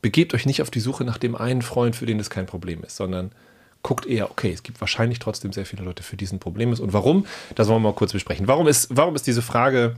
begebt 0.00 0.34
euch 0.34 0.46
nicht 0.46 0.62
auf 0.62 0.70
die 0.70 0.80
Suche 0.80 1.04
nach 1.04 1.18
dem 1.18 1.34
einen 1.34 1.62
Freund, 1.62 1.96
für 1.96 2.06
den 2.06 2.20
es 2.20 2.30
kein 2.30 2.46
Problem 2.46 2.82
ist, 2.82 2.96
sondern 2.96 3.32
guckt 3.82 4.06
eher, 4.06 4.30
okay, 4.30 4.50
es 4.52 4.62
gibt 4.62 4.80
wahrscheinlich 4.80 5.18
trotzdem 5.18 5.52
sehr 5.52 5.66
viele 5.66 5.84
Leute, 5.84 6.02
für 6.02 6.16
diesen 6.16 6.38
Problem 6.38 6.72
ist. 6.72 6.80
Und 6.80 6.92
warum? 6.92 7.26
Das 7.54 7.68
wollen 7.68 7.82
wir 7.82 7.90
mal 7.90 7.94
kurz 7.94 8.12
besprechen. 8.12 8.48
Warum 8.48 8.66
ist, 8.66 8.88
warum 8.90 9.14
ist 9.14 9.26
diese 9.26 9.42
Frage 9.42 9.96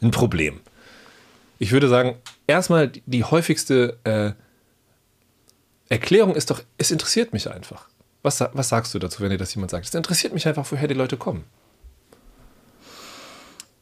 ein 0.00 0.10
Problem? 0.10 0.60
Ich 1.58 1.70
würde 1.70 1.88
sagen, 1.88 2.16
erstmal 2.46 2.88
die 2.88 3.24
häufigste 3.24 3.98
äh, 4.04 4.32
Erklärung 5.88 6.34
ist 6.34 6.50
doch, 6.50 6.62
es 6.78 6.90
interessiert 6.90 7.32
mich 7.32 7.50
einfach. 7.50 7.88
Was, 8.22 8.42
was 8.52 8.70
sagst 8.70 8.94
du 8.94 8.98
dazu, 8.98 9.22
wenn 9.22 9.30
dir 9.30 9.36
das 9.36 9.54
jemand 9.54 9.70
sagt? 9.70 9.86
Es 9.86 9.94
interessiert 9.94 10.32
mich 10.32 10.48
einfach, 10.48 10.66
woher 10.70 10.88
die 10.88 10.94
Leute 10.94 11.18
kommen. 11.18 11.44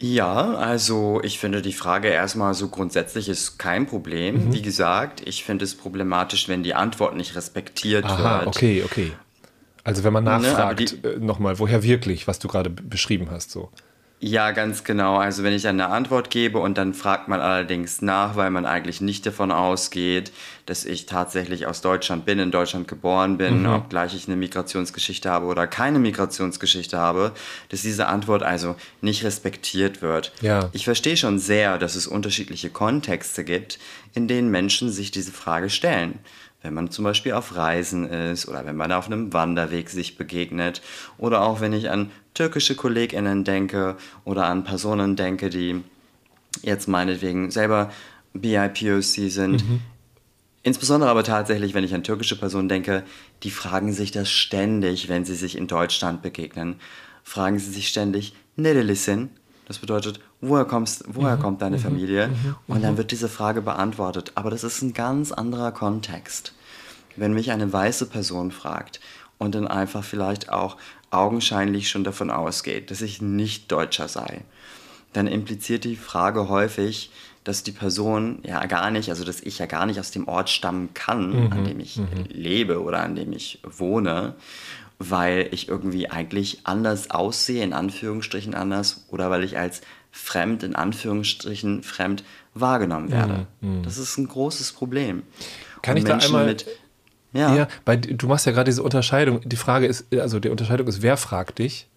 Ja, 0.03 0.55
also 0.55 1.21
ich 1.23 1.39
finde 1.39 1.63
die 1.63 1.73
Frage 1.73 2.09
erstmal 2.09 2.55
so 2.55 2.67
grundsätzlich 2.67 3.29
ist 3.29 3.57
kein 3.59 3.87
Problem. 3.87 4.47
Mhm. 4.47 4.53
Wie 4.53 4.61
gesagt, 4.61 5.23
ich 5.25 5.45
finde 5.45 5.65
es 5.65 5.77
problematisch, 5.77 6.49
wenn 6.49 6.65
die 6.65 6.75
Antwort 6.75 7.15
nicht 7.15 7.37
respektiert 7.37 8.05
Aha, 8.05 8.41
wird. 8.41 8.49
Okay, 8.49 8.83
okay. 8.85 9.13
Also 9.85 10.03
wenn 10.03 10.13
man 10.13 10.25
ne, 10.25 10.31
nachfragt, 10.31 11.05
ne, 11.05 11.19
nochmal, 11.19 11.61
woher 11.61 11.85
wirklich, 11.85 12.27
was 12.27 12.41
du 12.41 12.49
gerade 12.49 12.69
beschrieben 12.69 13.29
hast, 13.31 13.53
so. 13.53 13.71
Ja, 14.25 14.53
ganz 14.53 14.85
genau. 14.85 15.17
Also 15.17 15.43
wenn 15.43 15.53
ich 15.53 15.67
eine 15.67 15.89
Antwort 15.89 16.31
gebe 16.31 16.61
und 16.61 16.79
dann 16.79 16.95
fragt 16.95 17.27
man 17.27 17.41
allerdings 17.41 18.03
nach, 18.03 18.37
weil 18.37 18.51
man 18.51 18.67
eigentlich 18.67 19.01
nicht 19.01 19.27
davon 19.27 19.51
ausgeht, 19.51 20.31
dass 20.65 20.85
ich 20.85 21.07
tatsächlich 21.07 21.67
aus 21.67 21.81
Deutschland 21.81 22.25
bin, 22.25 22.39
in 22.39 22.53
Deutschland 22.53 22.87
geboren 22.87 23.37
bin, 23.37 23.63
mhm. 23.65 23.71
obgleich 23.71 24.15
ich 24.15 24.29
eine 24.29 24.37
Migrationsgeschichte 24.37 25.29
habe 25.29 25.47
oder 25.47 25.67
keine 25.67 25.99
Migrationsgeschichte 25.99 26.97
habe, 26.97 27.33
dass 27.71 27.83
diese 27.83 28.07
Antwort 28.07 28.45
also 28.45 28.77
nicht 29.01 29.25
respektiert 29.25 30.03
wird. 30.03 30.33
Ja. 30.41 30.71
Ich 30.73 30.85
verstehe 30.85 31.17
schon 31.17 31.41
sehr, 31.41 31.77
dass 31.79 31.97
es 31.97 32.07
unterschiedliche 32.07 32.71
Kontexte 32.71 33.43
gibt, 33.43 33.81
in 34.15 34.29
denen 34.29 34.53
Menschen 34.53 34.93
sich 34.93 35.11
diese 35.11 35.33
Frage 35.33 35.69
stellen 35.69 36.21
wenn 36.63 36.75
man 36.75 36.91
zum 36.91 37.05
Beispiel 37.05 37.33
auf 37.33 37.57
Reisen 37.57 38.09
ist 38.09 38.49
oder 38.49 38.65
wenn 38.65 38.77
man 38.77 38.93
auf 38.93 39.07
einem 39.07 39.33
Wanderweg 39.33 39.91
sich 39.91 40.17
begegnet 40.17 40.81
oder 41.19 41.43
auch 41.43 41.61
wenn 41.61 41.73
ich 41.73 41.91
an 41.91 42.13
türkische 42.35 42.75
KollegInnen 42.75 43.45
denke 43.45 43.97
oder 44.25 44.47
an 44.47 44.65
Personen 44.65 45.17
denke, 45.17 45.51
die 45.51 45.83
jetzt 46.63 46.89
meinetwegen 46.89 47.51
selber 47.51 47.91
BIPOC 48.35 49.03
sind. 49.03 49.69
Mhm. 49.69 49.81
Insbesondere 50.63 51.11
aber 51.11 51.25
tatsächlich, 51.25 51.75
wenn 51.75 51.85
ich 51.85 51.95
an 51.95 52.05
türkische 52.05 52.39
Personen 52.39 52.69
denke, 52.69 53.03
die 53.43 53.51
fragen 53.51 53.93
sich 53.93 54.13
das 54.13 54.31
ständig, 54.31 55.09
wenn 55.09 55.25
sie 55.25 55.35
sich 55.35 55.57
in 55.57 55.67
Deutschland 55.67 56.23
begegnen. 56.23 56.77
Fragen 57.25 57.59
sie 57.59 57.71
sich 57.71 57.89
ständig, 57.89 58.35
Nerelisin? 58.57 59.31
Das 59.67 59.79
bedeutet, 59.79 60.21
woher, 60.41 60.65
kommst, 60.65 61.05
woher 61.09 61.37
mhm. 61.37 61.41
kommt 61.41 61.63
deine 61.63 61.79
mhm. 61.79 61.83
Familie? 61.83 62.29
Mhm. 62.29 62.55
Und 62.69 62.83
dann 62.83 62.95
mhm. 62.95 62.99
wird 62.99 63.11
diese 63.11 63.29
Frage 63.29 63.63
beantwortet. 63.63 64.33
Aber 64.35 64.51
das 64.51 64.65
ist 64.65 64.83
ein 64.83 64.93
ganz 64.93 65.33
anderer 65.33 65.73
Kontext. 65.73 66.55
Wenn 67.17 67.35
mich 67.35 67.51
eine 67.51 67.73
weiße 67.73 68.07
Person 68.07 68.53
fragt 68.53 69.01
und 69.39 69.55
dann 69.55 69.67
einfach 69.67 70.05
vielleicht 70.05 70.51
auch 70.51 70.77
augenscheinlich 71.13 71.89
schon 71.89 72.05
davon 72.05 72.31
ausgeht, 72.31 72.91
dass 72.91 73.03
ich 73.03 73.23
nicht 73.23 73.71
Deutscher 73.71 74.09
sei, 74.09 74.43
dann 75.13 75.27
impliziert 75.27 75.85
die 75.85 75.97
Frage 75.97 76.49
häufig, 76.49 77.11
dass 77.45 77.63
die 77.63 77.73
Person 77.73 78.39
ja 78.45 78.65
gar 78.67 78.91
nicht, 78.91 79.11
also 79.11 79.25
dass 79.25 79.41
ich 79.41 79.59
ja 79.59 79.67
gar 79.67 79.87
nicht 79.87 79.99
aus 79.99 80.13
dem 80.13 80.29
Ort 80.29 80.49
stammen 80.49 80.95
kann, 80.95 81.47
mhm. 81.47 81.53
an 81.53 81.65
dem 81.65 81.81
ich 81.81 81.97
mhm. 81.97 82.25
lebe 82.29 82.83
oder 82.83 83.03
an 83.03 83.17
dem 83.17 83.33
ich 83.33 83.61
wohne 83.65 84.35
weil 85.11 85.49
ich 85.51 85.69
irgendwie 85.69 86.11
eigentlich 86.11 86.61
anders 86.65 87.11
aussehe, 87.11 87.63
in 87.63 87.73
Anführungsstrichen 87.73 88.55
anders, 88.55 89.05
oder 89.09 89.31
weil 89.31 89.45
ich 89.45 89.59
als 89.59 89.81
fremd, 90.11 90.63
in 90.63 90.77
Anführungsstrichen 90.77 91.83
fremd 91.83 92.25
wahrgenommen 92.55 93.11
werde. 93.11 93.47
Mhm. 93.61 93.79
mhm. 93.79 93.83
Das 93.83 93.99
ist 93.99 94.19
ein 94.19 94.29
großes 94.29 94.73
Problem. 94.73 95.23
Kann 95.81 95.97
Und 95.97 96.03
ich 96.03 96.09
Menschen 96.09 96.33
da 96.33 96.39
einmal... 96.39 96.47
Mit, 96.47 96.67
ja. 97.33 97.55
ja, 97.55 97.69
weil 97.85 97.99
du 97.99 98.27
machst 98.27 98.47
ja 98.47 98.53
gerade 98.53 98.71
diese 98.71 98.83
Unterscheidung. 98.83 99.41
Die 99.45 99.57
Frage 99.57 99.87
ist, 99.87 100.07
also 100.15 100.41
die 100.41 100.49
Unterscheidung 100.49 100.87
ist, 100.87 101.03
wer 101.03 101.17
fragt 101.17 101.59
dich? 101.59 101.89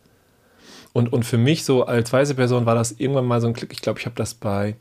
Und, 0.93 1.11
und 1.11 1.23
für 1.23 1.37
mich 1.37 1.65
so 1.65 1.85
als 1.85 2.13
weiße 2.13 2.35
Person 2.35 2.65
war 2.65 2.75
das 2.75 2.93
irgendwann 2.93 3.25
mal 3.25 3.41
so 3.41 3.47
ein 3.47 3.53
Klick. 3.53 3.73
Ich 3.73 3.81
glaube, 3.81 3.99
ich 3.99 4.05
habe 4.05 4.15
das 4.15 4.33
bei 4.33 4.75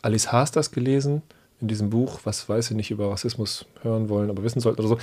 Alice 0.00 0.32
Haas 0.32 0.52
das 0.52 0.70
gelesen 0.70 1.22
in 1.60 1.68
diesem 1.68 1.90
Buch, 1.90 2.20
was 2.24 2.48
weiß 2.48 2.70
ich 2.70 2.76
nicht 2.76 2.90
über 2.90 3.10
Rassismus 3.10 3.66
hören 3.82 4.08
wollen, 4.08 4.30
aber 4.30 4.42
wissen 4.42 4.60
sollten 4.60 4.80
oder 4.80 4.88
so 4.88 4.98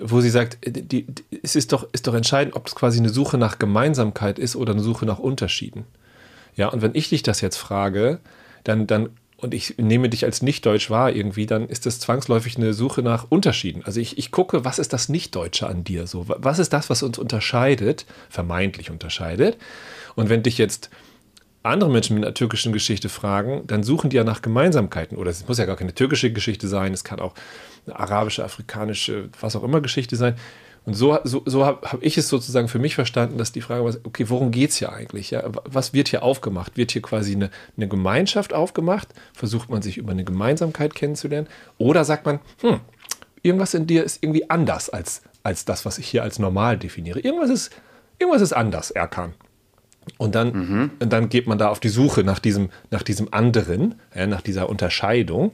wo 0.00 0.20
sie 0.20 0.30
sagt, 0.30 0.58
die, 0.66 0.82
die, 0.82 1.06
es 1.42 1.56
ist 1.56 1.72
doch, 1.72 1.88
ist 1.92 2.06
doch 2.06 2.14
entscheidend, 2.14 2.56
ob 2.56 2.66
es 2.66 2.74
quasi 2.74 2.98
eine 2.98 3.08
Suche 3.08 3.38
nach 3.38 3.58
Gemeinsamkeit 3.58 4.38
ist 4.38 4.56
oder 4.56 4.72
eine 4.72 4.82
Suche 4.82 5.06
nach 5.06 5.18
Unterschieden. 5.18 5.84
Ja, 6.56 6.68
und 6.68 6.82
wenn 6.82 6.94
ich 6.94 7.08
dich 7.08 7.22
das 7.22 7.40
jetzt 7.40 7.56
frage, 7.56 8.20
dann, 8.64 8.86
dann 8.86 9.10
und 9.44 9.54
ich 9.54 9.76
nehme 9.76 10.08
dich 10.08 10.24
als 10.24 10.42
Nicht-Deutsch 10.42 10.90
wahr 10.90 11.12
irgendwie, 11.12 11.46
dann 11.46 11.68
ist 11.68 11.86
das 11.86 12.00
zwangsläufig 12.00 12.56
eine 12.56 12.74
Suche 12.74 13.02
nach 13.02 13.26
Unterschieden. 13.28 13.82
Also 13.84 14.00
ich, 14.00 14.18
ich 14.18 14.30
gucke, 14.30 14.64
was 14.64 14.78
ist 14.78 14.92
das 14.92 15.08
Nicht-Deutsche 15.08 15.66
an 15.66 15.84
dir? 15.84 16.06
So, 16.06 16.24
was 16.26 16.58
ist 16.58 16.72
das, 16.72 16.90
was 16.90 17.02
uns 17.02 17.18
unterscheidet, 17.18 18.06
vermeintlich 18.30 18.90
unterscheidet? 18.90 19.58
Und 20.16 20.30
wenn 20.30 20.42
dich 20.42 20.58
jetzt 20.58 20.90
andere 21.62 21.90
Menschen 21.90 22.14
mit 22.14 22.24
einer 22.24 22.34
türkischen 22.34 22.72
Geschichte 22.72 23.08
fragen, 23.08 23.66
dann 23.66 23.82
suchen 23.82 24.10
die 24.10 24.16
ja 24.16 24.24
nach 24.24 24.42
Gemeinsamkeiten. 24.42 25.16
Oder 25.16 25.30
es 25.30 25.46
muss 25.46 25.58
ja 25.58 25.66
gar 25.66 25.76
keine 25.76 25.94
türkische 25.94 26.32
Geschichte 26.32 26.66
sein, 26.66 26.92
es 26.92 27.04
kann 27.04 27.20
auch 27.20 27.34
eine 27.86 27.98
arabische, 27.98 28.44
afrikanische, 28.44 29.28
was 29.40 29.56
auch 29.56 29.62
immer 29.62 29.80
Geschichte 29.80 30.16
sein. 30.16 30.36
Und 30.86 30.94
so, 30.94 31.18
so, 31.24 31.42
so 31.46 31.64
habe 31.64 31.86
hab 31.90 32.02
ich 32.02 32.18
es 32.18 32.28
sozusagen 32.28 32.68
für 32.68 32.78
mich 32.78 32.94
verstanden, 32.94 33.38
dass 33.38 33.52
die 33.52 33.62
Frage 33.62 33.84
war, 33.84 33.94
okay, 34.04 34.28
worum 34.28 34.50
geht 34.50 34.70
es 34.70 34.76
hier 34.76 34.92
eigentlich? 34.92 35.30
Ja? 35.30 35.42
Was 35.64 35.94
wird 35.94 36.08
hier 36.08 36.22
aufgemacht? 36.22 36.76
Wird 36.76 36.90
hier 36.90 37.00
quasi 37.00 37.34
eine, 37.34 37.50
eine 37.76 37.88
Gemeinschaft 37.88 38.52
aufgemacht? 38.52 39.08
Versucht 39.32 39.70
man 39.70 39.80
sich 39.80 39.96
über 39.96 40.12
eine 40.12 40.24
Gemeinsamkeit 40.24 40.94
kennenzulernen? 40.94 41.48
Oder 41.78 42.04
sagt 42.04 42.26
man, 42.26 42.40
hm, 42.60 42.80
irgendwas 43.42 43.72
in 43.72 43.86
dir 43.86 44.04
ist 44.04 44.22
irgendwie 44.22 44.50
anders 44.50 44.90
als, 44.90 45.22
als 45.42 45.64
das, 45.64 45.86
was 45.86 45.98
ich 45.98 46.06
hier 46.06 46.22
als 46.22 46.38
normal 46.38 46.76
definiere. 46.76 47.20
Irgendwas 47.20 47.50
ist, 47.50 47.72
irgendwas 48.18 48.42
ist 48.42 48.52
anders, 48.52 48.90
Erkan. 48.90 49.32
Und 50.18 50.34
dann, 50.34 50.52
mhm. 50.52 50.90
und 51.00 51.12
dann 51.12 51.28
geht 51.30 51.46
man 51.46 51.56
da 51.56 51.68
auf 51.68 51.80
die 51.80 51.88
Suche 51.88 52.24
nach 52.24 52.38
diesem, 52.38 52.68
nach 52.90 53.02
diesem 53.02 53.32
anderen, 53.32 53.94
ja, 54.14 54.26
nach 54.26 54.42
dieser 54.42 54.68
Unterscheidung. 54.68 55.52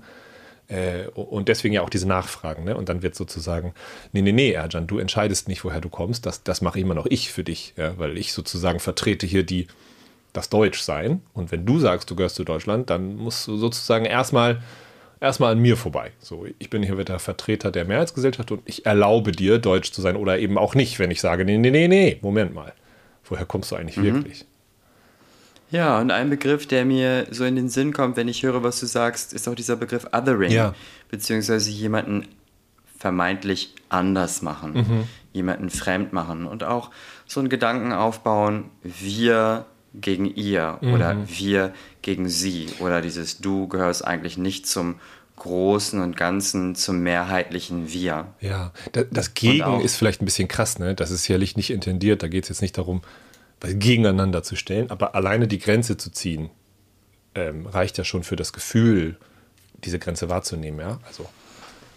Äh, 0.71 1.09
und 1.15 1.49
deswegen 1.49 1.75
ja 1.75 1.83
auch 1.83 1.91
diese 1.91 2.09
Nachfragen. 2.09 2.65
Ne? 2.65 2.77
Und 2.77 2.89
dann 2.89 3.03
wird 3.03 3.15
sozusagen, 3.15 3.75
nee, 4.13 4.23
nee, 4.23 4.33
nee, 4.33 4.53
Erjan, 4.53 4.87
du 4.87 4.99
entscheidest 4.99 5.49
nicht, 5.49 5.65
woher 5.65 5.81
du 5.81 5.89
kommst. 5.89 6.27
Das, 6.27 6.43
das 6.43 6.63
mache 6.63 6.81
immer 6.81 6.95
noch 6.95 7.07
ich 7.07 7.31
für 7.33 7.45
dich, 7.45 7.75
ja? 7.77 7.99
weil 7.99 8.17
ich 8.17 8.33
sozusagen 8.33 8.81
vertrete 8.81 9.27
hier 9.27 9.43
die, 9.43 9.67
das 10.33 10.49
Deutschsein. 10.49 11.23
Und 11.35 11.53
wenn 11.53 11.67
du 11.67 11.79
sagst, 11.79 12.11
du 12.11 12.17
gehörst 12.17 12.37
zu 12.37 12.45
Deutschland, 12.45 12.91
dann 12.91 13.17
musst 13.17 13.47
du 13.47 13.57
sozusagen 13.57 14.05
erstmal 14.05 14.63
erstmal 15.21 15.53
an 15.53 15.59
mir 15.59 15.77
vorbei. 15.77 16.13
So, 16.19 16.47
ich 16.59 16.71
bin 16.71 16.83
hier 16.83 16.97
wieder 16.97 17.19
Vertreter 17.19 17.71
der 17.71 17.85
Mehrheitsgesellschaft 17.85 18.53
und 18.53 18.63
ich 18.65 18.87
erlaube 18.87 19.33
dir, 19.33 19.59
deutsch 19.59 19.93
zu 19.93 20.01
sein 20.01 20.17
oder 20.17 20.39
eben 20.39 20.57
auch 20.57 20.75
nicht, 20.75 20.99
wenn 20.99 21.11
ich 21.11 21.21
sage, 21.21 21.45
nee, 21.45 21.59
nee, 21.59 21.71
nee, 21.71 21.89
nee, 21.89 22.19
Moment 22.23 22.55
mal 22.55 22.73
woher 23.31 23.47
kommst 23.47 23.71
du 23.71 23.77
eigentlich 23.77 23.97
mhm. 23.97 24.05
wirklich? 24.05 24.45
Ja, 25.71 26.01
und 26.01 26.11
ein 26.11 26.31
Begriff, 26.31 26.67
der 26.67 26.85
mir 26.85 27.27
so 27.31 27.45
in 27.45 27.57
den 27.57 27.69
Sinn 27.69 27.93
kommt, 27.93 28.17
wenn 28.17 28.29
ich 28.29 28.43
höre, 28.43 28.63
was 28.63 28.81
du 28.81 28.87
sagst, 28.87 29.33
ist 29.33 29.49
auch 29.49 29.55
dieser 29.55 29.77
Begriff 29.77 30.07
Othering, 30.13 30.51
ja. 30.51 30.75
beziehungsweise 31.09 31.71
jemanden 31.71 32.27
vermeintlich 32.99 33.75
anders 33.89 34.43
machen, 34.43 34.73
mhm. 34.75 35.05
jemanden 35.33 35.71
fremd 35.71 36.13
machen 36.13 36.47
und 36.47 36.65
auch 36.65 36.91
so 37.27 37.41
einen 37.41 37.49
Gedanken 37.49 37.93
aufbauen, 37.93 38.65
wir 38.83 39.65
gegen 39.95 40.27
ihr 40.27 40.79
mhm. 40.81 40.93
oder 40.93 41.17
wir 41.27 41.73
gegen 42.03 42.29
sie 42.29 42.69
oder 42.79 43.01
dieses 43.01 43.39
du 43.39 43.67
gehörst 43.69 44.05
eigentlich 44.05 44.39
nicht 44.39 44.67
zum 44.67 44.97
Großen 45.37 46.01
und 46.03 46.19
Ganzen 46.19 46.75
zum 46.75 47.01
mehrheitlichen 47.01 47.91
Wir. 47.91 48.27
Ja, 48.41 48.73
das 49.11 49.33
Gegen 49.33 49.81
ist 49.81 49.97
vielleicht 49.97 50.21
ein 50.21 50.27
bisschen 50.27 50.49
krass, 50.49 50.79
ne? 50.79 50.95
Das 50.95 51.11
ist 51.11 51.23
sicherlich 51.23 51.57
nicht 51.57 51.71
intendiert. 51.71 52.23
Da 52.23 52.29
geht 52.29 52.45
es 52.45 52.51
jetzt 52.51 52.61
nicht 52.61 52.77
darum, 52.77 53.01
gegeneinander 53.61 54.43
zu 54.43 54.57
stellen, 54.57 54.91
aber 54.91 55.15
alleine 55.15 55.47
die 55.47 55.59
Grenze 55.59 55.97
zu 55.97 56.11
ziehen, 56.11 56.51
ähm, 57.35 57.67
reicht 57.67 57.99
ja 57.99 58.05
schon 58.05 58.23
für 58.23 58.37
das 58.37 58.53
Gefühl, 58.53 59.17
diese 59.85 59.99
Grenze 59.99 60.29
wahrzunehmen, 60.29 60.81
ja. 60.81 60.99
Also. 61.07 61.27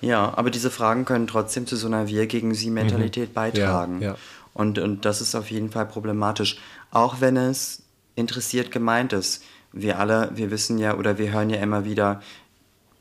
Ja, 0.02 0.34
aber 0.36 0.52
diese 0.52 0.70
Fragen 0.70 1.06
können 1.06 1.28
trotzdem 1.28 1.66
zu 1.66 1.78
so 1.78 1.88
einer 1.88 2.08
Wir 2.08 2.28
gegen 2.28 2.54
sie 2.54 2.70
Mentalität 2.70 3.30
mhm. 3.30 3.34
beitragen. 3.34 4.02
Ja, 4.02 4.10
ja. 4.10 4.18
Und, 4.54 4.78
und 4.78 5.06
das 5.06 5.22
ist 5.22 5.34
auf 5.34 5.50
jeden 5.50 5.72
Fall 5.72 5.86
problematisch. 5.86 6.58
Auch 6.92 7.22
wenn 7.22 7.38
es 7.38 7.84
interessiert 8.16 8.70
gemeint 8.70 9.14
ist. 9.14 9.44
Wir 9.72 9.98
alle, 9.98 10.30
wir 10.36 10.52
wissen 10.52 10.78
ja 10.78 10.96
oder 10.98 11.18
wir 11.18 11.32
hören 11.32 11.50
ja 11.50 11.60
immer 11.60 11.84
wieder, 11.84 12.22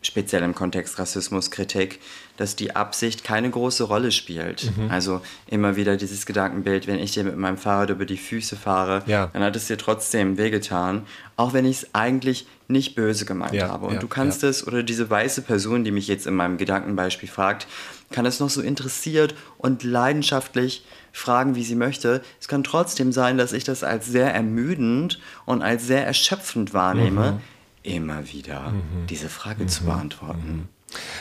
speziell 0.03 0.43
im 0.43 0.55
Kontext 0.55 0.99
Rassismuskritik, 0.99 2.01
dass 2.37 2.57
die 2.57 2.75
Absicht 2.75 3.25
keine 3.25 3.49
große 3.49 3.85
Rolle 3.85 4.11
spielt. 4.11 4.77
Mhm. 4.77 4.91
Also 4.91 5.21
immer 5.47 5.77
wieder 5.77 5.97
dieses 5.97 6.27
Gedankenbild, 6.27 6.87
wenn 6.87 6.99
ich 6.99 7.13
dir 7.13 7.25
mit 7.25 7.37
meinem 7.37 7.57
Fahrrad 7.57 7.91
über 7.91 8.05
die 8.05 8.17
Füße 8.17 8.57
fahre, 8.57 9.03
ja. 9.07 9.29
dann 9.33 9.43
hat 9.43 9.57
es 9.57 9.69
dir 9.69 9.79
trotzdem 9.79 10.39
wehgetan, 10.39 11.07
auch 11.37 11.53
wenn 11.53 11.65
ich 11.65 11.83
es 11.83 11.95
eigentlich 11.95 12.47
nicht 12.69 12.95
böse 12.95 13.25
gemeint 13.25 13.55
ja, 13.55 13.69
habe. 13.69 13.87
Und 13.87 13.95
ja, 13.95 14.01
du 14.01 14.09
kannst 14.09 14.45
es, 14.45 14.67
oder 14.67 14.83
diese 14.83 15.09
weiße 15.09 15.43
Person, 15.43 15.85
die 15.85 15.93
mich 15.93 16.09
jetzt 16.09 16.27
in 16.27 16.35
meinem 16.35 16.59
Gedankenbeispiel 16.59 17.29
fragt, 17.29 17.67
kann 18.11 18.27
es 18.27 18.41
noch 18.41 18.51
so 18.51 18.61
interessiert 18.61 19.35
und 19.59 19.85
leidenschaftlich 19.85 20.85
fragen, 21.13 21.55
wie 21.55 21.63
sie 21.63 21.75
möchte. 21.75 22.23
Es 22.41 22.49
kann 22.49 22.65
trotzdem 22.65 23.13
sein, 23.13 23.39
dass 23.39 23.53
ich 23.53 23.65
das 23.65 23.85
als 23.85 24.07
sehr 24.07 24.35
ermüdend 24.35 25.21
und 25.45 25.63
als 25.63 25.87
sehr 25.87 26.07
erschöpfend 26.07 26.75
wahrnehme. 26.75 27.33
Mhm 27.33 27.41
immer 27.83 28.33
wieder 28.33 28.71
mhm. 28.71 29.07
diese 29.09 29.29
Frage 29.29 29.65
mhm. 29.65 29.69
zu 29.69 29.85
beantworten. 29.85 30.57
Mhm. 30.57 30.69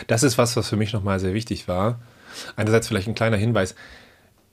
Das 0.08 0.24
ist 0.24 0.38
was, 0.38 0.56
was 0.56 0.70
für 0.70 0.76
mich 0.76 0.94
nochmal 0.94 1.20
sehr 1.20 1.34
wichtig 1.34 1.68
war. 1.68 2.00
Einerseits 2.56 2.88
vielleicht 2.88 3.08
ein 3.08 3.16
kleiner 3.16 3.38
Hinweis. 3.38 3.76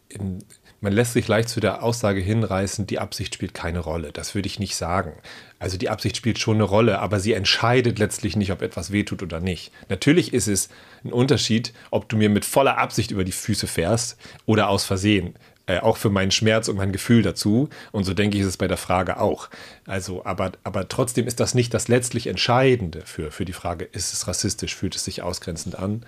In, 0.08 0.44
man 0.80 0.92
lässt 0.92 1.14
sich 1.14 1.26
leicht 1.26 1.48
zu 1.48 1.58
der 1.58 1.82
Aussage 1.82 2.20
hinreißen, 2.20 2.86
die 2.86 3.00
Absicht 3.00 3.34
spielt 3.34 3.52
keine 3.52 3.80
Rolle. 3.80 4.12
Das 4.12 4.36
würde 4.36 4.46
ich 4.46 4.60
nicht 4.60 4.76
sagen. 4.76 5.12
Also 5.58 5.76
die 5.76 5.88
Absicht 5.88 6.16
spielt 6.16 6.38
schon 6.38 6.56
eine 6.56 6.64
Rolle, 6.64 7.00
aber 7.00 7.18
sie 7.18 7.32
entscheidet 7.32 7.98
letztlich 7.98 8.36
nicht, 8.36 8.52
ob 8.52 8.62
etwas 8.62 8.92
wehtut 8.92 9.22
oder 9.24 9.40
nicht. 9.40 9.72
Natürlich 9.88 10.32
ist 10.32 10.46
es 10.46 10.68
ein 11.04 11.12
Unterschied, 11.12 11.72
ob 11.90 12.08
du 12.08 12.16
mir 12.16 12.30
mit 12.30 12.44
voller 12.44 12.78
Absicht 12.78 13.10
über 13.10 13.24
die 13.24 13.32
Füße 13.32 13.66
fährst 13.66 14.16
oder 14.46 14.68
aus 14.68 14.84
Versehen 14.84 15.34
äh, 15.68 15.80
auch 15.80 15.98
für 15.98 16.10
meinen 16.10 16.30
Schmerz 16.30 16.68
und 16.68 16.76
mein 16.76 16.92
Gefühl 16.92 17.22
dazu. 17.22 17.68
Und 17.92 18.04
so 18.04 18.14
denke 18.14 18.36
ich, 18.36 18.42
ist 18.42 18.48
es 18.48 18.56
bei 18.56 18.66
der 18.66 18.78
Frage 18.78 19.20
auch. 19.20 19.50
Also, 19.86 20.24
aber, 20.24 20.52
aber 20.64 20.88
trotzdem 20.88 21.26
ist 21.26 21.40
das 21.40 21.54
nicht 21.54 21.74
das 21.74 21.88
letztlich 21.88 22.26
Entscheidende 22.26 23.02
für, 23.04 23.30
für 23.30 23.44
die 23.44 23.52
Frage, 23.52 23.84
ist 23.84 24.14
es 24.14 24.26
rassistisch, 24.26 24.74
fühlt 24.74 24.96
es 24.96 25.04
sich 25.04 25.22
ausgrenzend 25.22 25.78
an? 25.78 26.06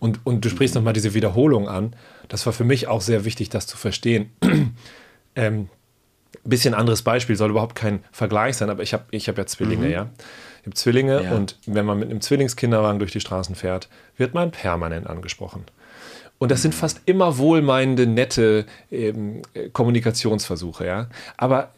Und, 0.00 0.20
und 0.24 0.44
du 0.44 0.48
sprichst 0.48 0.74
nochmal 0.74 0.94
diese 0.94 1.12
Wiederholung 1.12 1.68
an. 1.68 1.94
Das 2.28 2.46
war 2.46 2.54
für 2.54 2.64
mich 2.64 2.88
auch 2.88 3.02
sehr 3.02 3.26
wichtig, 3.26 3.50
das 3.50 3.66
zu 3.66 3.76
verstehen. 3.76 4.32
ähm, 5.36 5.68
Bisschen 6.44 6.74
anderes 6.74 7.02
Beispiel, 7.02 7.36
soll 7.36 7.50
überhaupt 7.50 7.76
kein 7.76 8.02
Vergleich 8.10 8.56
sein, 8.56 8.68
aber 8.68 8.82
ich 8.82 8.94
habe 8.94 9.04
ich 9.12 9.28
hab 9.28 9.38
ja 9.38 9.46
Zwillinge, 9.46 9.86
mhm. 9.86 9.92
ja. 9.92 10.10
Ich 10.60 10.66
habe 10.66 10.74
Zwillinge 10.74 11.24
ja. 11.24 11.32
und 11.32 11.58
wenn 11.66 11.84
man 11.84 11.98
mit 11.98 12.10
einem 12.10 12.20
Zwillingskinderwagen 12.20 12.98
durch 12.98 13.12
die 13.12 13.20
Straßen 13.20 13.54
fährt, 13.54 13.88
wird 14.16 14.34
man 14.34 14.50
permanent 14.50 15.06
angesprochen. 15.06 15.64
Und 16.42 16.50
das 16.50 16.60
sind 16.60 16.74
fast 16.74 17.02
immer 17.06 17.38
wohlmeinende, 17.38 18.04
nette 18.04 18.66
ähm, 18.90 19.42
Kommunikationsversuche, 19.72 20.84
ja. 20.84 21.06
Aber 21.36 21.68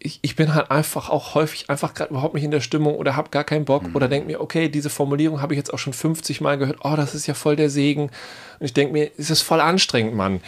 ich, 0.00 0.18
ich, 0.22 0.34
bin 0.34 0.56
halt 0.56 0.72
einfach 0.72 1.08
auch 1.08 1.36
häufig 1.36 1.70
einfach 1.70 1.94
gerade 1.94 2.10
überhaupt 2.10 2.34
nicht 2.34 2.42
in 2.42 2.50
der 2.50 2.62
Stimmung 2.62 2.96
oder 2.96 3.14
habe 3.14 3.30
gar 3.30 3.44
keinen 3.44 3.64
Bock 3.64 3.86
mhm. 3.86 3.94
oder 3.94 4.08
denke 4.08 4.26
mir, 4.26 4.40
okay, 4.40 4.68
diese 4.68 4.90
Formulierung 4.90 5.40
habe 5.40 5.54
ich 5.54 5.58
jetzt 5.58 5.72
auch 5.72 5.78
schon 5.78 5.92
50 5.92 6.40
Mal 6.40 6.58
gehört, 6.58 6.78
oh, 6.82 6.96
das 6.96 7.14
ist 7.14 7.28
ja 7.28 7.34
voll 7.34 7.54
der 7.54 7.70
Segen. 7.70 8.10
Und 8.58 8.66
ich 8.66 8.72
denke 8.72 8.92
mir, 8.92 9.12
es 9.18 9.30
ist 9.30 9.42
voll 9.42 9.60
anstrengend, 9.60 10.16
Mann. 10.16 10.40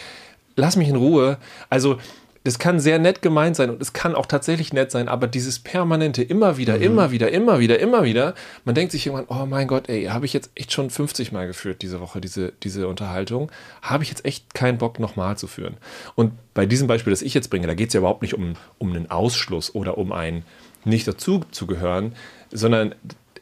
Lass 0.57 0.75
mich 0.75 0.89
in 0.89 0.97
Ruhe. 0.97 1.37
Also, 1.69 1.97
das 2.45 2.59
kann 2.59 2.79
sehr 2.79 2.99
nett 2.99 3.23
gemeint 3.23 3.55
sein 3.55 3.71
und 3.71 3.81
es 3.81 3.91
kann 3.91 4.13
auch 4.13 4.27
tatsächlich 4.27 4.71
nett 4.71 4.91
sein, 4.91 5.09
aber 5.09 5.25
dieses 5.25 5.57
permanente 5.57 6.21
immer 6.21 6.57
wieder, 6.57 6.77
mhm. 6.77 6.83
immer 6.83 7.11
wieder, 7.11 7.31
immer 7.31 7.59
wieder, 7.59 7.79
immer 7.79 8.03
wieder, 8.03 8.35
man 8.65 8.75
denkt 8.75 8.91
sich 8.91 9.07
irgendwann, 9.07 9.25
oh 9.35 9.47
mein 9.47 9.67
Gott, 9.67 9.89
ey, 9.89 10.05
habe 10.05 10.25
ich 10.27 10.33
jetzt 10.33 10.51
echt 10.53 10.71
schon 10.71 10.91
50 10.91 11.31
Mal 11.31 11.47
geführt 11.47 11.81
diese 11.81 11.99
Woche, 11.99 12.21
diese, 12.21 12.53
diese 12.61 12.87
Unterhaltung, 12.87 13.51
habe 13.81 14.03
ich 14.03 14.09
jetzt 14.09 14.25
echt 14.25 14.53
keinen 14.53 14.77
Bock 14.77 14.99
nochmal 14.99 15.37
zu 15.37 15.47
führen. 15.47 15.77
Und 16.13 16.33
bei 16.53 16.67
diesem 16.67 16.87
Beispiel, 16.87 17.09
das 17.09 17.23
ich 17.23 17.33
jetzt 17.33 17.49
bringe, 17.49 17.65
da 17.65 17.73
geht 17.73 17.87
es 17.87 17.93
ja 17.95 17.99
überhaupt 17.99 18.21
nicht 18.21 18.35
um, 18.35 18.53
um 18.77 18.93
einen 18.93 19.09
Ausschluss 19.09 19.73
oder 19.73 19.97
um 19.97 20.11
ein 20.11 20.43
nicht 20.83 21.07
dazu 21.07 21.43
zu 21.49 21.65
gehören, 21.65 22.13
sondern 22.51 22.93